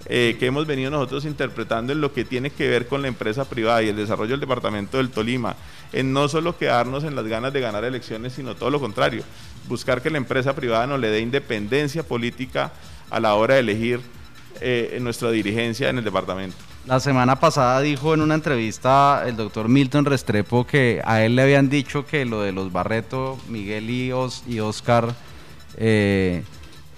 eh, 0.07 0.37
que 0.39 0.45
hemos 0.45 0.65
venido 0.65 0.91
nosotros 0.91 1.25
interpretando 1.25 1.91
en 1.91 1.99
lo 1.99 2.13
que 2.13 2.23
tiene 2.23 2.51
que 2.51 2.69
ver 2.69 2.87
con 2.87 3.01
la 3.01 3.09
empresa 3.09 3.43
privada 3.45 3.83
y 3.83 3.89
el 3.89 3.95
desarrollo 3.97 4.31
del 4.31 4.39
departamento 4.39 4.97
del 4.97 5.09
Tolima, 5.09 5.55
en 5.91 6.13
no 6.13 6.29
solo 6.29 6.57
quedarnos 6.57 7.03
en 7.03 7.15
las 7.15 7.25
ganas 7.25 7.51
de 7.51 7.59
ganar 7.59 7.83
elecciones, 7.83 8.33
sino 8.33 8.55
todo 8.55 8.69
lo 8.69 8.79
contrario, 8.79 9.23
buscar 9.67 10.01
que 10.01 10.09
la 10.09 10.17
empresa 10.17 10.55
privada 10.55 10.87
nos 10.87 10.99
le 10.99 11.09
dé 11.09 11.19
independencia 11.19 12.03
política 12.03 12.71
a 13.09 13.19
la 13.19 13.35
hora 13.35 13.55
de 13.55 13.61
elegir 13.61 13.99
eh, 14.61 14.97
nuestra 15.01 15.31
dirigencia 15.31 15.89
en 15.89 15.97
el 15.97 16.03
departamento. 16.05 16.55
La 16.87 16.99
semana 16.99 17.39
pasada 17.39 17.81
dijo 17.81 18.13
en 18.13 18.21
una 18.21 18.35
entrevista 18.35 19.23
el 19.25 19.35
doctor 19.35 19.67
Milton 19.67 20.05
Restrepo 20.05 20.67
que 20.67 21.01
a 21.03 21.23
él 21.23 21.35
le 21.35 21.41
habían 21.41 21.67
dicho 21.67 22.05
que 22.05 22.25
lo 22.25 22.41
de 22.41 22.51
los 22.51 22.71
Barreto, 22.71 23.39
Miguel 23.49 23.89
y, 23.89 24.11
y 24.47 24.59
Oscar, 24.59 25.15
eh, 25.77 26.43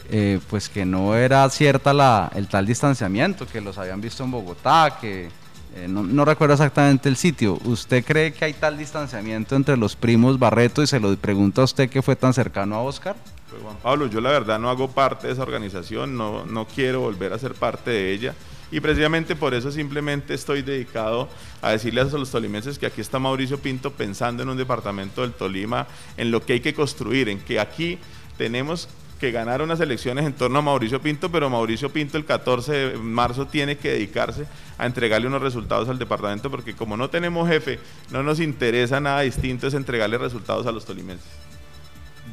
eh, 0.09 0.39
pues 0.49 0.67
que 0.67 0.85
no 0.85 1.15
era 1.15 1.49
cierta 1.49 1.93
la, 1.93 2.29
el 2.35 2.49
tal 2.49 2.65
distanciamiento, 2.65 3.47
que 3.47 3.61
los 3.61 3.77
habían 3.77 4.01
visto 4.01 4.25
en 4.25 4.31
Bogotá, 4.31 4.97
que 4.99 5.29
eh, 5.77 5.87
no, 5.87 6.25
recuerdo 6.25 6.55
exactamente 6.55 7.07
el 7.07 7.15
sitio. 7.15 7.57
¿Usted 7.63 8.03
cree 8.03 8.33
que 8.33 8.43
hay 8.43 8.53
tal 8.53 8.77
distanciamiento 8.77 9.55
entre 9.55 9.77
los 9.77 9.95
primos 9.95 10.37
Barreto 10.37 10.83
y 10.83 10.87
se 10.87 10.99
lo 10.99 11.15
pregunta 11.15 11.61
a 11.61 11.63
usted 11.63 11.89
que 11.89 12.01
fue 12.01 12.17
tan 12.17 12.33
cercano 12.33 12.75
a 12.75 12.81
Oscar? 12.81 13.15
Pues 13.49 13.61
Pablo, 13.81 14.07
yo 14.07 14.19
la 14.19 14.31
verdad 14.31 14.59
no 14.59 14.69
hago 14.69 14.89
parte 14.89 15.27
de 15.27 15.33
esa 15.33 15.43
organización, 15.43 16.17
no, 16.17 16.45
no 16.45 16.67
quiero 16.67 16.99
volver 16.99 17.31
a 17.31 17.39
ser 17.39 17.53
parte 17.53 17.91
de 17.91 18.11
ella. 18.11 18.35
Y 18.71 18.79
precisamente 18.79 19.35
por 19.35 19.53
eso 19.53 19.71
simplemente 19.71 20.33
estoy 20.33 20.61
dedicado 20.61 21.29
a 21.61 21.71
decirles 21.71 22.13
a 22.13 22.17
los 22.17 22.31
tolimenses 22.31 22.77
que 22.77 22.85
aquí 22.85 23.01
está 23.01 23.17
Mauricio 23.17 23.59
Pinto 23.59 23.91
pensando 23.91 24.43
en 24.43 24.49
un 24.49 24.57
departamento 24.57 25.21
del 25.21 25.31
Tolima, 25.31 25.87
en 26.17 26.31
lo 26.31 26.45
que 26.45 26.53
hay 26.53 26.59
que 26.59 26.73
construir, 26.73 27.29
en 27.29 27.39
que 27.39 27.59
aquí 27.59 27.97
tenemos 28.37 28.89
que 29.19 29.31
ganar 29.31 29.61
unas 29.61 29.79
elecciones 29.79 30.25
en 30.25 30.33
torno 30.33 30.59
a 30.59 30.61
Mauricio 30.61 31.01
Pinto, 31.01 31.31
pero 31.31 31.49
Mauricio 31.49 31.89
Pinto 31.89 32.17
el 32.17 32.25
14 32.25 32.71
de 32.71 32.97
marzo 32.97 33.47
tiene 33.47 33.77
que 33.77 33.91
dedicarse 33.91 34.45
a 34.77 34.85
entregarle 34.85 35.27
unos 35.27 35.41
resultados 35.41 35.89
al 35.89 35.97
departamento, 35.97 36.51
porque 36.51 36.75
como 36.75 36.97
no 36.97 37.09
tenemos 37.09 37.47
jefe, 37.47 37.79
no 38.11 38.21
nos 38.21 38.39
interesa 38.39 38.99
nada 38.99 39.21
distinto, 39.21 39.67
es 39.67 39.73
entregarle 39.73 40.17
resultados 40.17 40.67
a 40.67 40.71
los 40.71 40.85
tolimenses. 40.85 41.27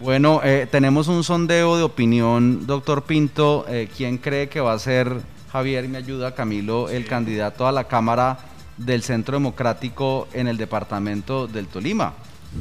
Bueno, 0.01 0.41
eh, 0.45 0.67
tenemos 0.71 1.09
un 1.09 1.23
sondeo 1.23 1.77
de 1.77 1.85
opinión, 1.85 2.67
doctor 2.67 3.05
Pinto. 3.05 3.65
Eh, 3.69 3.89
¿Quién 3.97 4.19
cree 4.19 4.49
que 4.49 4.61
va 4.61 4.73
a 4.73 4.79
ser 4.79 5.23
Javier, 5.55 5.89
me 5.89 5.99
ayuda 5.99 6.35
Camilo, 6.35 6.89
el 6.89 7.07
candidato 7.07 7.69
a 7.69 7.71
la 7.71 7.85
Cámara 7.85 8.39
del 8.77 9.05
Centro 9.05 9.37
Democrático 9.37 10.27
en 10.33 10.49
el 10.49 10.57
departamento 10.57 11.47
del 11.47 11.69
Tolima. 11.69 12.13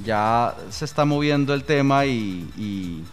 Ya 0.06 0.54
se 0.70 0.86
está 0.86 1.04
moviendo 1.04 1.56
el 1.56 1.64
tema 1.64 2.06
y, 2.06 3.04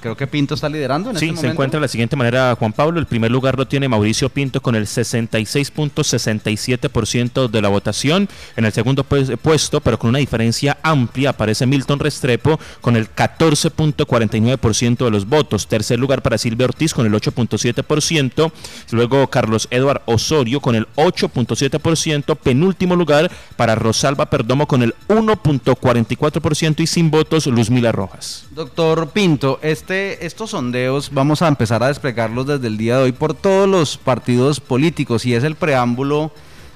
creo 0.00 0.16
que 0.16 0.26
Pinto 0.26 0.54
está 0.54 0.68
liderando 0.68 1.10
en 1.10 1.16
sí, 1.16 1.28
este 1.28 1.42
se 1.42 1.46
encuentra 1.46 1.78
de 1.78 1.82
la 1.82 1.88
siguiente 1.88 2.16
manera 2.16 2.56
Juan 2.58 2.72
Pablo. 2.72 2.98
El 3.00 3.06
primer 3.06 3.30
lugar 3.30 3.56
lo 3.56 3.66
tiene 3.66 3.88
Mauricio 3.88 4.28
Pinto 4.28 4.60
con 4.60 4.74
el 4.74 4.86
66.67% 4.86 7.48
de 7.48 7.62
la 7.62 7.68
votación. 7.68 8.28
En 8.56 8.66
el 8.66 8.72
segundo 8.72 9.04
puesto, 9.04 9.80
pero 9.80 9.98
con 9.98 10.10
una 10.10 10.18
diferencia 10.18 10.76
amplia, 10.82 11.30
aparece 11.30 11.64
Milton 11.66 12.00
Restrepo 12.00 12.58
con 12.80 12.96
el 12.96 13.08
14.49% 13.14 15.04
de 15.04 15.10
los 15.10 15.26
votos. 15.26 15.68
Tercer 15.68 15.98
lugar 15.98 16.22
para 16.22 16.38
Silvia 16.38 16.66
Ortiz 16.66 16.92
con 16.92 17.06
el 17.06 17.12
8.7%. 17.12 18.52
Luego 18.90 19.28
Carlos 19.28 19.68
Eduard 19.70 20.02
Osorio 20.06 20.60
con 20.60 20.74
el 20.74 20.86
8.7%. 20.96 22.36
Penúltimo 22.36 22.96
lugar 22.96 23.30
para 23.56 23.74
Rosalba 23.74 24.26
Perdomo 24.26 24.66
con 24.66 24.82
el 24.82 24.94
1.44% 25.08 26.80
y 26.80 26.86
sin 26.86 27.10
votos 27.10 27.46
Luzmila 27.46 27.92
Rojas. 27.92 28.46
Doctor 28.50 29.10
Pinto 29.10 29.45
este, 29.62 30.24
estos 30.26 30.50
sondeos 30.50 31.10
vamos 31.12 31.42
a 31.42 31.48
empezar 31.48 31.82
a 31.82 31.88
desplegarlos 31.88 32.46
desde 32.46 32.66
el 32.66 32.76
día 32.76 32.96
de 32.96 33.04
hoy 33.04 33.12
por 33.12 33.34
todos 33.34 33.68
los 33.68 33.96
partidos 33.96 34.60
políticos 34.60 35.26
y 35.26 35.34
es 35.34 35.44
el 35.44 35.54
preámbulo 35.54 36.32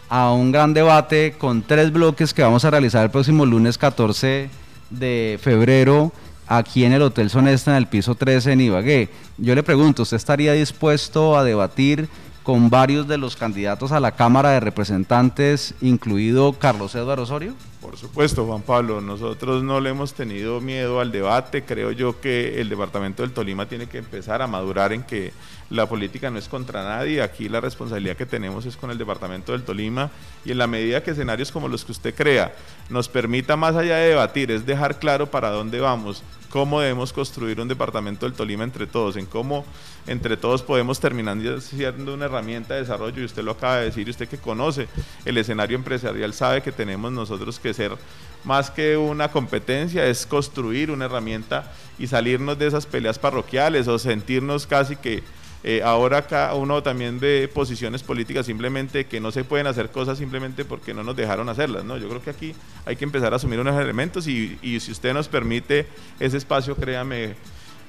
a 0.09 0.33
un 0.33 0.53
gran 0.53 0.75
debate 0.75 1.35
con 1.39 1.63
tres 1.63 1.93
bloques 1.93 2.35
que 2.35 2.43
vamos 2.43 2.65
a 2.65 2.71
realizar 2.71 3.05
el 3.05 3.11
próximo 3.11 3.47
lunes 3.47 3.79
14 3.79 4.51
de 4.91 5.39
febrero 5.41 6.13
aquí 6.47 6.85
en 6.85 6.93
el 6.93 7.03
Hotel 7.03 7.31
Sonesta 7.31 7.71
en 7.71 7.77
el 7.77 7.87
piso 7.87 8.15
13 8.15 8.53
en 8.53 8.61
Ibagué. 8.61 9.09
Yo 9.39 9.55
le 9.55 9.63
pregunto, 9.63 10.03
¿usted 10.03 10.17
estaría 10.17 10.53
dispuesto 10.53 11.39
a 11.39 11.45
debatir 11.45 12.09
con 12.51 12.69
varios 12.69 13.07
de 13.07 13.17
los 13.17 13.37
candidatos 13.37 13.93
a 13.93 14.01
la 14.01 14.17
Cámara 14.17 14.51
de 14.51 14.59
Representantes, 14.59 15.73
incluido 15.81 16.53
Carlos 16.55 16.97
Eduardo 16.97 17.23
Osorio? 17.23 17.55
Por 17.81 17.97
supuesto, 17.97 18.45
Juan 18.45 18.63
Pablo, 18.63 19.01
nosotros 19.01 19.63
no 19.63 19.79
le 19.81 19.91
hemos 19.91 20.15
tenido 20.15 20.61
miedo 20.61 20.99
al 20.99 21.13
debate. 21.13 21.63
Creo 21.63 21.93
yo 21.93 22.21
que 22.21 22.61
el 22.61 22.69
departamento 22.69 23.23
del 23.23 23.31
Tolima 23.31 23.67
tiene 23.67 23.87
que 23.87 23.99
empezar 23.99 24.43
a 24.43 24.49
madurar 24.49 24.93
en 24.93 25.05
que 25.05 25.33
la 25.71 25.89
política 25.89 26.29
no 26.29 26.41
es 26.41 26.49
contra 26.49 26.83
nadie. 26.83 27.23
Aquí 27.23 27.49
la 27.49 27.61
responsabilidad 27.61 28.17
que 28.17 28.27
tenemos 28.27 28.67
es 28.67 28.77
con 28.77 28.91
el 28.91 28.99
departamento 28.99 29.53
del 29.53 29.63
Tolima 29.63 30.11
y 30.45 30.51
en 30.51 30.59
la 30.59 30.67
medida 30.67 31.05
que 31.05 31.13
escenarios 31.13 31.53
como 31.53 31.69
los 31.69 31.85
que 31.85 31.93
usted 31.93 32.17
crea 32.17 32.53
nos 32.89 33.09
permita 33.09 33.55
más 33.55 33.77
allá 33.77 33.95
de 33.95 34.09
debatir, 34.09 34.51
es 34.51 34.67
dejar 34.67 34.99
claro 34.99 35.31
para 35.31 35.51
dónde 35.51 35.79
vamos, 35.79 36.25
cómo 36.51 36.81
debemos 36.81 37.13
construir 37.13 37.61
un 37.61 37.69
departamento 37.69 38.27
del 38.27 38.35
Tolima 38.35 38.65
entre 38.65 38.87
todos, 38.87 39.17
en 39.17 39.25
cómo 39.25 39.65
entre 40.07 40.37
todos 40.37 40.63
podemos 40.63 41.01
terminar 41.01 41.39
siendo 41.61 42.13
una 42.13 42.27
herramienta 42.27 42.75
de 42.75 42.81
desarrollo 42.81 43.23
y 43.23 43.25
usted 43.25 43.43
lo 43.43 43.53
acaba 43.53 43.77
de 43.77 43.87
decir, 43.87 44.11
usted 44.11 44.29
que 44.29 44.39
conoce 44.39 44.89
el 45.25 45.39
escenario 45.39 45.77
empresarial 45.77 46.35
sabe 46.35 46.61
que 46.61 46.73
tenemos 46.73 47.13
nosotros 47.13 47.59
que 47.59 47.73
ser 47.73 47.97
más 48.45 48.71
que 48.71 48.97
una 48.97 49.29
competencia, 49.29 50.05
es 50.07 50.27
construir 50.27 50.91
una 50.91 51.05
herramienta 51.05 51.73
y 51.99 52.07
salirnos 52.07 52.59
de 52.59 52.67
esas 52.67 52.87
peleas 52.87 53.19
parroquiales 53.19 53.87
o 53.87 53.99
sentirnos 53.99 54.67
casi 54.67 54.97
que 54.97 55.23
eh, 55.63 55.83
ahora 55.85 56.23
cada 56.23 56.55
uno 56.55 56.83
también 56.83 57.21
de 57.21 57.49
posiciones 57.53 58.03
políticas 58.03 58.47
simplemente 58.47 59.05
que 59.05 59.21
no 59.21 59.31
se 59.31 59.45
pueden 59.45 59.67
hacer 59.67 59.91
cosas 59.91 60.17
simplemente 60.17 60.65
porque 60.65 60.95
no 60.95 61.03
nos 61.03 61.17
dejaron 61.17 61.49
hacerlas, 61.51 61.85
¿no? 61.85 61.99
Yo 61.99 62.09
creo 62.09 62.23
que 62.23 62.31
aquí 62.31 62.55
hay 62.87 62.97
que 62.97 63.05
empezar 63.05 63.33
a 63.35 63.37
asumir 63.37 63.61
unos 63.61 63.79
elementos 63.79 64.27
y, 64.27 64.59
si 64.63 64.91
usted 64.91 65.13
nos 65.13 65.29
permite 65.29 65.87
ese 66.19 66.39
espacio, 66.39 66.75
créame, 66.77 67.35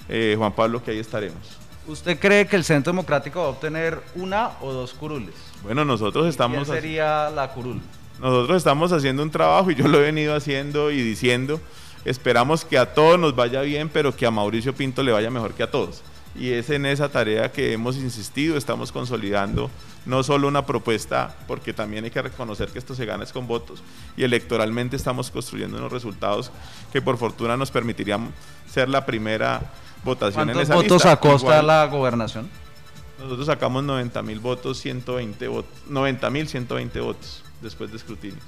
eh, 0.10 0.36
Juan 0.38 0.51
Pablo, 0.51 0.84
que 0.84 0.91
ahí 0.91 0.99
estaremos. 0.99 1.57
¿Usted 1.88 2.19
cree 2.19 2.45
que 2.45 2.57
el 2.57 2.63
Centro 2.63 2.91
Democrático 2.91 3.39
va 3.39 3.45
a 3.47 3.49
obtener 3.49 4.01
una 4.15 4.51
o 4.62 4.73
dos 4.73 4.93
curules? 4.93 5.34
Bueno, 5.63 5.86
nosotros 5.86 6.27
estamos... 6.27 6.67
¿Quién 6.67 6.81
sería 6.81 7.29
la 7.29 7.51
curul? 7.51 7.81
Nosotros 8.19 8.57
estamos 8.57 8.91
haciendo 8.91 9.23
un 9.23 9.31
trabajo 9.31 9.71
y 9.71 9.75
yo 9.75 9.88
lo 9.88 9.99
he 9.99 10.03
venido 10.03 10.36
haciendo 10.36 10.91
y 10.91 11.01
diciendo, 11.01 11.60
esperamos 12.05 12.65
que 12.65 12.77
a 12.77 12.93
todos 12.93 13.17
nos 13.17 13.36
vaya 13.36 13.62
bien, 13.62 13.89
pero 13.89 14.15
que 14.15 14.25
a 14.25 14.31
Mauricio 14.31 14.75
Pinto 14.75 15.01
le 15.01 15.12
vaya 15.12 15.31
mejor 15.31 15.53
que 15.53 15.63
a 15.63 15.71
todos. 15.71 16.03
Y 16.36 16.52
es 16.52 16.70
en 16.70 16.86
esa 16.86 17.10
tarea 17.10 17.52
que 17.52 17.74
hemos 17.74 17.98
insistido, 17.98 18.58
estamos 18.58 18.91
consolidando 18.91 19.70
no 20.06 20.24
solo 20.24 20.48
una 20.48 20.65
propuesta, 20.65 21.36
porque 21.48 21.74
también 21.74 22.06
hay 22.06 22.12
que 22.12 22.22
reconocer 22.22 22.70
que 22.70 22.80
esto 22.80 22.96
se 22.96 23.06
gana 23.06 23.24
es 23.24 23.32
con 23.32 23.48
votos, 23.48 23.84
y 24.17 24.24
electoralmente 24.24 24.96
estamos 24.96 25.30
construyendo 25.30 25.78
unos 25.78 25.91
resultados 25.91 26.52
que 26.91 27.02
por 27.02 27.17
fortuna 27.17 27.58
nos 27.58 27.70
permitirían 27.70 28.32
ser 28.72 28.89
la 28.89 29.06
primera 29.06 29.72
votación 30.04 30.50
en 30.50 30.60
esa 30.60 30.76
votos 30.76 31.06
a 31.06 31.17
costa 31.17 31.58
de 31.58 31.63
la 31.63 31.86
gobernación? 31.86 32.50
Nosotros 33.20 33.46
sacamos 33.46 33.84
90 33.84 34.22
mil 34.24 34.39
votos, 34.39 34.80
120 34.80 35.48
votos, 35.48 35.72
90 35.88 36.30
mil 36.32 36.48
120 36.48 37.00
votos 37.02 37.44
después 37.62 37.91
de 37.91 37.98
escrutinio. 37.98 38.39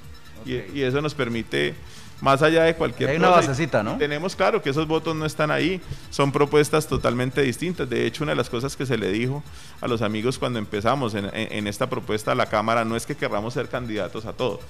Y, 0.46 0.82
eso 0.82 1.02
nos 1.02 1.14
permite, 1.14 1.76
más 2.24 2.42
allá 2.42 2.64
de 2.64 2.74
cualquier 2.74 3.10
hay 3.10 3.18
una 3.18 3.28
basecita, 3.28 3.84
¿no? 3.84 3.98
Tenemos 3.98 4.34
claro 4.34 4.62
que 4.62 4.70
esos 4.70 4.88
votos 4.88 5.14
no 5.14 5.26
están 5.26 5.52
ahí, 5.52 5.82
son 6.10 6.32
propuestas 6.32 6.88
totalmente 6.88 7.42
distintas. 7.42 7.90
De 7.90 8.06
hecho, 8.06 8.24
una 8.24 8.32
de 8.32 8.38
las 8.38 8.50
cosas 8.50 8.78
que 8.78 8.86
se 8.86 8.98
le 8.98 9.12
dijo 9.12 9.44
a 9.82 9.90
los 9.90 10.02
amigos 10.02 10.40
cuando 10.40 10.58
empezamos 10.58 11.16
en, 11.16 11.30
en 11.34 11.68
esta 11.68 11.90
propuesta 11.90 12.32
a 12.32 12.36
la 12.36 12.46
Cámara 12.46 12.86
no 12.86 12.96
es 12.96 13.06
que 13.06 13.16
querramos 13.16 13.56
ser 13.56 13.68
candidatos 13.68 14.26
a 14.26 14.32
todo. 14.32 14.62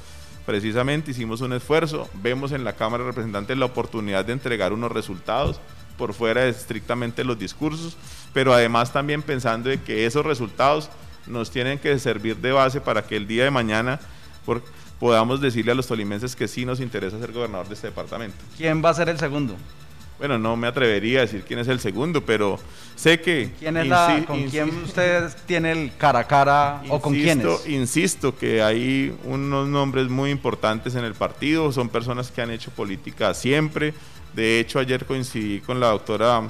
Precisamente 0.48 1.12
hicimos 1.12 1.42
un 1.42 1.54
esfuerzo, 1.54 2.10
vemos 2.24 2.54
en 2.54 2.64
la 2.64 2.74
Cámara 2.74 3.04
de 3.04 3.12
Representantes 3.12 3.56
la 3.56 3.66
oportunidad 3.66 4.26
de 4.26 4.34
entregar 4.34 4.74
unos 4.74 4.92
resultados 4.92 5.60
por 5.96 6.16
fuera 6.16 6.42
de 6.42 6.50
estrictamente 6.50 7.24
los 7.24 7.38
discursos, 7.38 7.98
pero 8.34 8.52
además 8.52 8.92
también 8.92 9.22
pensando 9.22 9.70
en 9.70 9.80
que 9.80 10.08
esos 10.08 10.26
resultados 10.26 10.90
nos 11.28 11.52
tienen 11.52 11.78
que 11.78 12.00
servir 12.00 12.38
de 12.38 12.52
base 12.52 12.82
para 12.82 13.04
que 13.04 13.16
el 13.16 13.28
día 13.28 13.44
de 13.44 13.52
mañana 13.52 14.00
podamos 15.00 15.42
decirle 15.42 15.72
a 15.72 15.76
los 15.76 15.88
tolimenses 15.88 16.36
que 16.36 16.48
sí 16.48 16.66
nos 16.66 16.80
interesa 16.80 17.20
ser 17.20 17.32
gobernador 17.32 17.68
de 17.68 17.76
este 17.76 17.88
departamento. 17.88 18.38
¿Quién 18.58 18.84
va 18.84 18.90
a 18.90 18.94
ser 18.94 19.10
el 19.10 19.20
segundo? 19.20 19.56
Bueno, 20.20 20.38
no 20.38 20.56
me 20.56 20.68
atrevería 20.68 21.20
a 21.20 21.22
decir 21.24 21.44
quién 21.46 21.60
es 21.60 21.68
el 21.68 21.80
segundo, 21.80 22.24
pero 22.24 22.60
sé 22.96 23.20
que... 23.20 23.52
¿Quién 23.60 23.76
es 23.78 23.88
la, 23.88 24.24
¿Con 24.26 24.44
quién 24.50 24.70
usted 24.84 25.30
tiene 25.46 25.72
el 25.72 25.92
cara 25.98 26.20
a 26.20 26.28
cara 26.28 26.82
o 26.88 27.02
con 27.02 27.14
quiénes? 27.14 27.68
Insisto 27.68 28.38
que 28.38 28.62
hay 28.62 29.14
unos 29.26 29.68
nombres 29.68 30.08
muy 30.08 30.30
importantes 30.30 30.96
en 30.96 31.04
el 31.04 31.14
partido, 31.14 31.72
son 31.72 31.90
personas 31.90 32.32
que 32.32 32.42
han 32.42 32.52
hecho 32.52 32.72
política 32.72 33.34
siempre. 33.34 33.94
De 34.34 34.60
hecho, 34.60 34.80
ayer 34.80 35.06
coincidí 35.06 35.60
con 35.60 35.80
la 35.80 35.88
doctora 35.88 36.44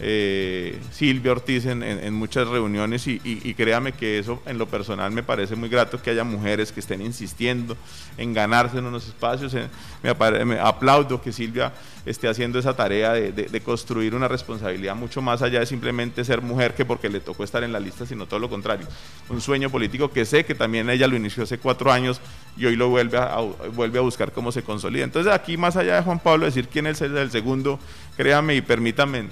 eh, 0.00 0.78
Silvia 0.92 1.32
Ortiz 1.32 1.66
en, 1.66 2.14
muchas 2.14 2.46
reuniones 2.46 3.06
y, 3.06 3.54
créame 3.54 3.92
que 3.92 4.18
eso 4.18 4.40
en 4.46 4.56
lo 4.58 4.66
personal 4.66 5.10
me 5.10 5.22
parece 5.22 5.56
muy 5.56 5.68
grato 5.68 6.00
que 6.00 6.10
haya 6.10 6.22
mujeres 6.22 6.70
que 6.70 6.80
estén 6.80 7.02
insistiendo 7.02 7.76
en 8.16 8.32
ganarse 8.32 8.78
en 8.78 8.86
unos 8.86 9.08
espacios. 9.08 9.54
me, 10.02 10.58
aplaudo 10.60 11.20
que 11.20 11.32
Silvia 11.32 11.72
esté 12.06 12.28
haciendo 12.28 12.58
esa 12.58 12.74
tarea 12.74 13.12
de, 13.12 13.60
construir 13.60 14.14
una 14.14 14.28
responsabilidad 14.28 14.94
mucho 14.94 15.20
más 15.20 15.42
allá 15.42 15.60
de 15.60 15.66
simplemente 15.66 16.24
ser 16.24 16.42
mujer 16.42 16.74
que 16.74 16.84
porque 16.84 17.08
le 17.08 17.20
tocó 17.20 17.42
estar 17.42 17.64
en 17.64 17.72
la 17.72 17.80
lista, 17.80 18.06
sino 18.06 18.26
todo 18.26 18.38
lo 18.38 18.48
contrario. 18.48 18.86
Un 19.28 19.40
sueño 19.40 19.68
político 19.68 20.10
que 20.10 20.24
sé 20.24 20.44
que 20.44 20.54
también 20.54 20.88
ella 20.90 21.08
lo 21.08 21.16
inició 21.16 21.42
hace 21.42 21.58
cuatro 21.58 21.90
años 21.90 22.20
y 22.56 22.66
hoy 22.66 22.76
lo 22.76 22.88
vuelve 22.88 23.18
a, 23.18 23.36
vuelve 23.74 23.98
a 23.98 24.02
buscar 24.02 24.32
cómo 24.32 24.52
se 24.52 24.62
consolida. 24.62 25.04
Entonces 25.04 25.32
aquí 25.32 25.56
más 25.56 25.76
allá 25.76 25.96
de 25.96 26.02
Juan 26.02 26.20
Pablo 26.20 26.46
decir 26.46 26.68
quién 26.68 26.86
es 26.86 27.00
el 27.02 27.30
segundo, 27.30 27.80
créame 28.16 28.54
y 28.54 28.60
permítanme 28.60 29.28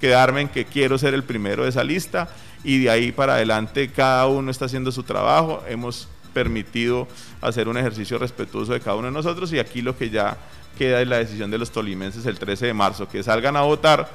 quedarme 0.00 0.42
en 0.42 0.48
que 0.48 0.64
quiero 0.64 0.98
ser 0.98 1.14
el 1.14 1.24
primero 1.24 1.64
de 1.64 1.70
esa 1.70 1.84
lista 1.84 2.28
y 2.64 2.84
de 2.84 2.90
ahí 2.90 3.12
para 3.12 3.34
adelante 3.34 3.90
cada 3.90 4.26
uno 4.26 4.50
está 4.50 4.66
haciendo 4.66 4.92
su 4.92 5.02
trabajo. 5.02 5.62
Hemos 5.68 6.08
permitido 6.34 7.08
hacer 7.40 7.68
un 7.68 7.78
ejercicio 7.78 8.18
respetuoso 8.18 8.72
de 8.72 8.80
cada 8.80 8.96
uno 8.96 9.06
de 9.06 9.12
nosotros 9.12 9.52
y 9.52 9.58
aquí 9.58 9.82
lo 9.82 9.96
que 9.96 10.10
ya 10.10 10.36
queda 10.76 11.00
es 11.00 11.08
la 11.08 11.18
decisión 11.18 11.50
de 11.50 11.58
los 11.58 11.70
tolimenses 11.70 12.26
el 12.26 12.38
13 12.38 12.66
de 12.66 12.74
marzo, 12.74 13.08
que 13.08 13.22
salgan 13.22 13.56
a 13.56 13.62
votar 13.62 14.10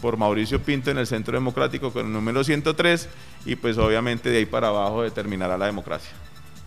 por 0.00 0.16
Mauricio 0.16 0.60
Pinto 0.60 0.90
en 0.90 0.98
el 0.98 1.06
Centro 1.06 1.34
Democrático 1.34 1.92
con 1.92 2.06
el 2.06 2.12
número 2.12 2.44
103 2.44 3.08
y 3.44 3.56
pues 3.56 3.76
obviamente 3.78 4.30
de 4.30 4.38
ahí 4.38 4.46
para 4.46 4.68
abajo 4.68 5.02
determinará 5.02 5.58
la 5.58 5.66
democracia. 5.66 6.12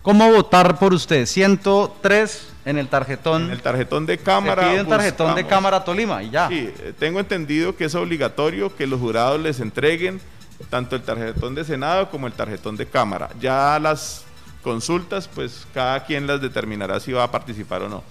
¿Cómo 0.02 0.30
votar 0.32 0.78
por 0.78 0.94
usted? 0.94 1.26
103 1.26 2.48
en 2.64 2.78
el 2.78 2.88
tarjetón. 2.88 3.44
En 3.44 3.50
el 3.50 3.62
tarjetón 3.62 4.06
de 4.06 4.18
cámara. 4.18 4.62
Se 4.62 4.68
pide 4.70 4.80
un 4.82 4.88
tarjetón 4.88 5.34
de 5.34 5.46
cámara 5.46 5.84
Tolima 5.84 6.22
y 6.22 6.30
ya. 6.30 6.48
Sí, 6.48 6.72
eh, 6.78 6.92
tengo 6.98 7.20
entendido 7.20 7.76
que 7.76 7.84
es 7.84 7.94
obligatorio 7.94 8.74
que 8.74 8.86
los 8.86 9.00
jurados 9.00 9.40
les 9.40 9.60
entreguen 9.60 10.20
tanto 10.68 10.96
el 10.96 11.02
tarjetón 11.02 11.54
de 11.54 11.64
Senado 11.64 12.10
como 12.10 12.26
el 12.26 12.32
tarjetón 12.32 12.76
de 12.76 12.86
cámara. 12.86 13.30
Ya 13.40 13.78
las 13.78 14.24
consultas, 14.62 15.28
pues 15.28 15.66
cada 15.74 16.04
quien 16.04 16.26
las 16.26 16.40
determinará 16.40 17.00
si 17.00 17.12
va 17.12 17.24
a 17.24 17.30
participar 17.30 17.82
o 17.82 17.88
no 17.88 18.02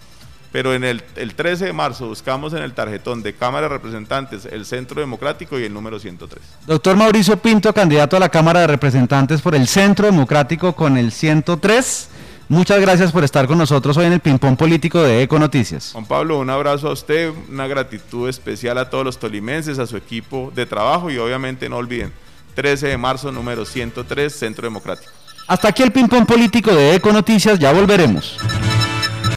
pero 0.52 0.74
en 0.74 0.84
el, 0.84 1.04
13 1.04 1.66
de 1.66 1.74
marzo 1.74 2.08
buscamos 2.08 2.54
en 2.54 2.64
el 2.64 2.74
tarjetón 2.74 3.22
de 3.22 3.34
Cámara 3.34 3.68
de 3.68 3.74
Representantes 3.74 4.46
el 4.46 4.66
Centro 4.66 5.00
Democrático 5.00 5.60
y 5.60 5.64
el 5.64 5.74
número 5.74 6.00
103. 6.00 6.44
Doctor 6.66 6.96
Mauricio 6.96 7.38
Pinto, 7.38 7.74
candidato 7.74 8.18
a 8.18 8.20
la 8.20 8.30
Cámara 8.30 8.62
de 8.62 8.68
Representantes 8.68 9.42
por 9.42 9.56
el 9.56 9.68
Centro 9.68 10.08
Democrático 10.08 10.74
con 10.74 10.98
el 10.98 11.12
103. 11.12 12.10
Muchas 12.48 12.82
gracias 12.82 13.12
por 13.12 13.24
estar 13.24 13.46
con 13.46 13.60
nosotros 13.60 13.96
hoy 13.98 14.08
en 14.08 14.14
el 14.14 14.22
Ping 14.22 14.40
Político 14.40 15.04
de 15.04 15.22
Eco 15.22 15.38
Noticias. 15.38 15.92
Juan 15.92 16.06
Pablo, 16.06 16.40
un 16.40 16.50
abrazo 16.50 16.90
a 16.90 16.94
usted, 16.94 17.32
una 17.48 17.68
gratitud 17.68 18.28
especial 18.28 18.80
a 18.80 18.90
todos 18.90 19.06
los 19.06 19.20
tolimenses, 19.20 19.78
a 19.78 19.86
su 19.86 19.96
equipo 19.98 20.52
de 20.56 20.66
trabajo 20.66 21.12
y 21.12 21.20
obviamente 21.20 21.70
no 21.70 21.78
olviden, 21.78 22.12
13 22.56 22.88
de 22.88 22.98
marzo, 22.98 23.32
número 23.32 23.66
103, 23.66 24.34
Centro 24.34 24.64
Democrático. 24.64 25.12
Hasta 25.48 25.68
aquí 25.68 25.84
el 25.84 25.92
Ping 25.92 26.08
Político 26.08 26.74
de 26.74 26.96
Eco 26.96 27.14
Noticias, 27.14 27.60
ya 27.60 27.72
volveremos. 27.72 28.38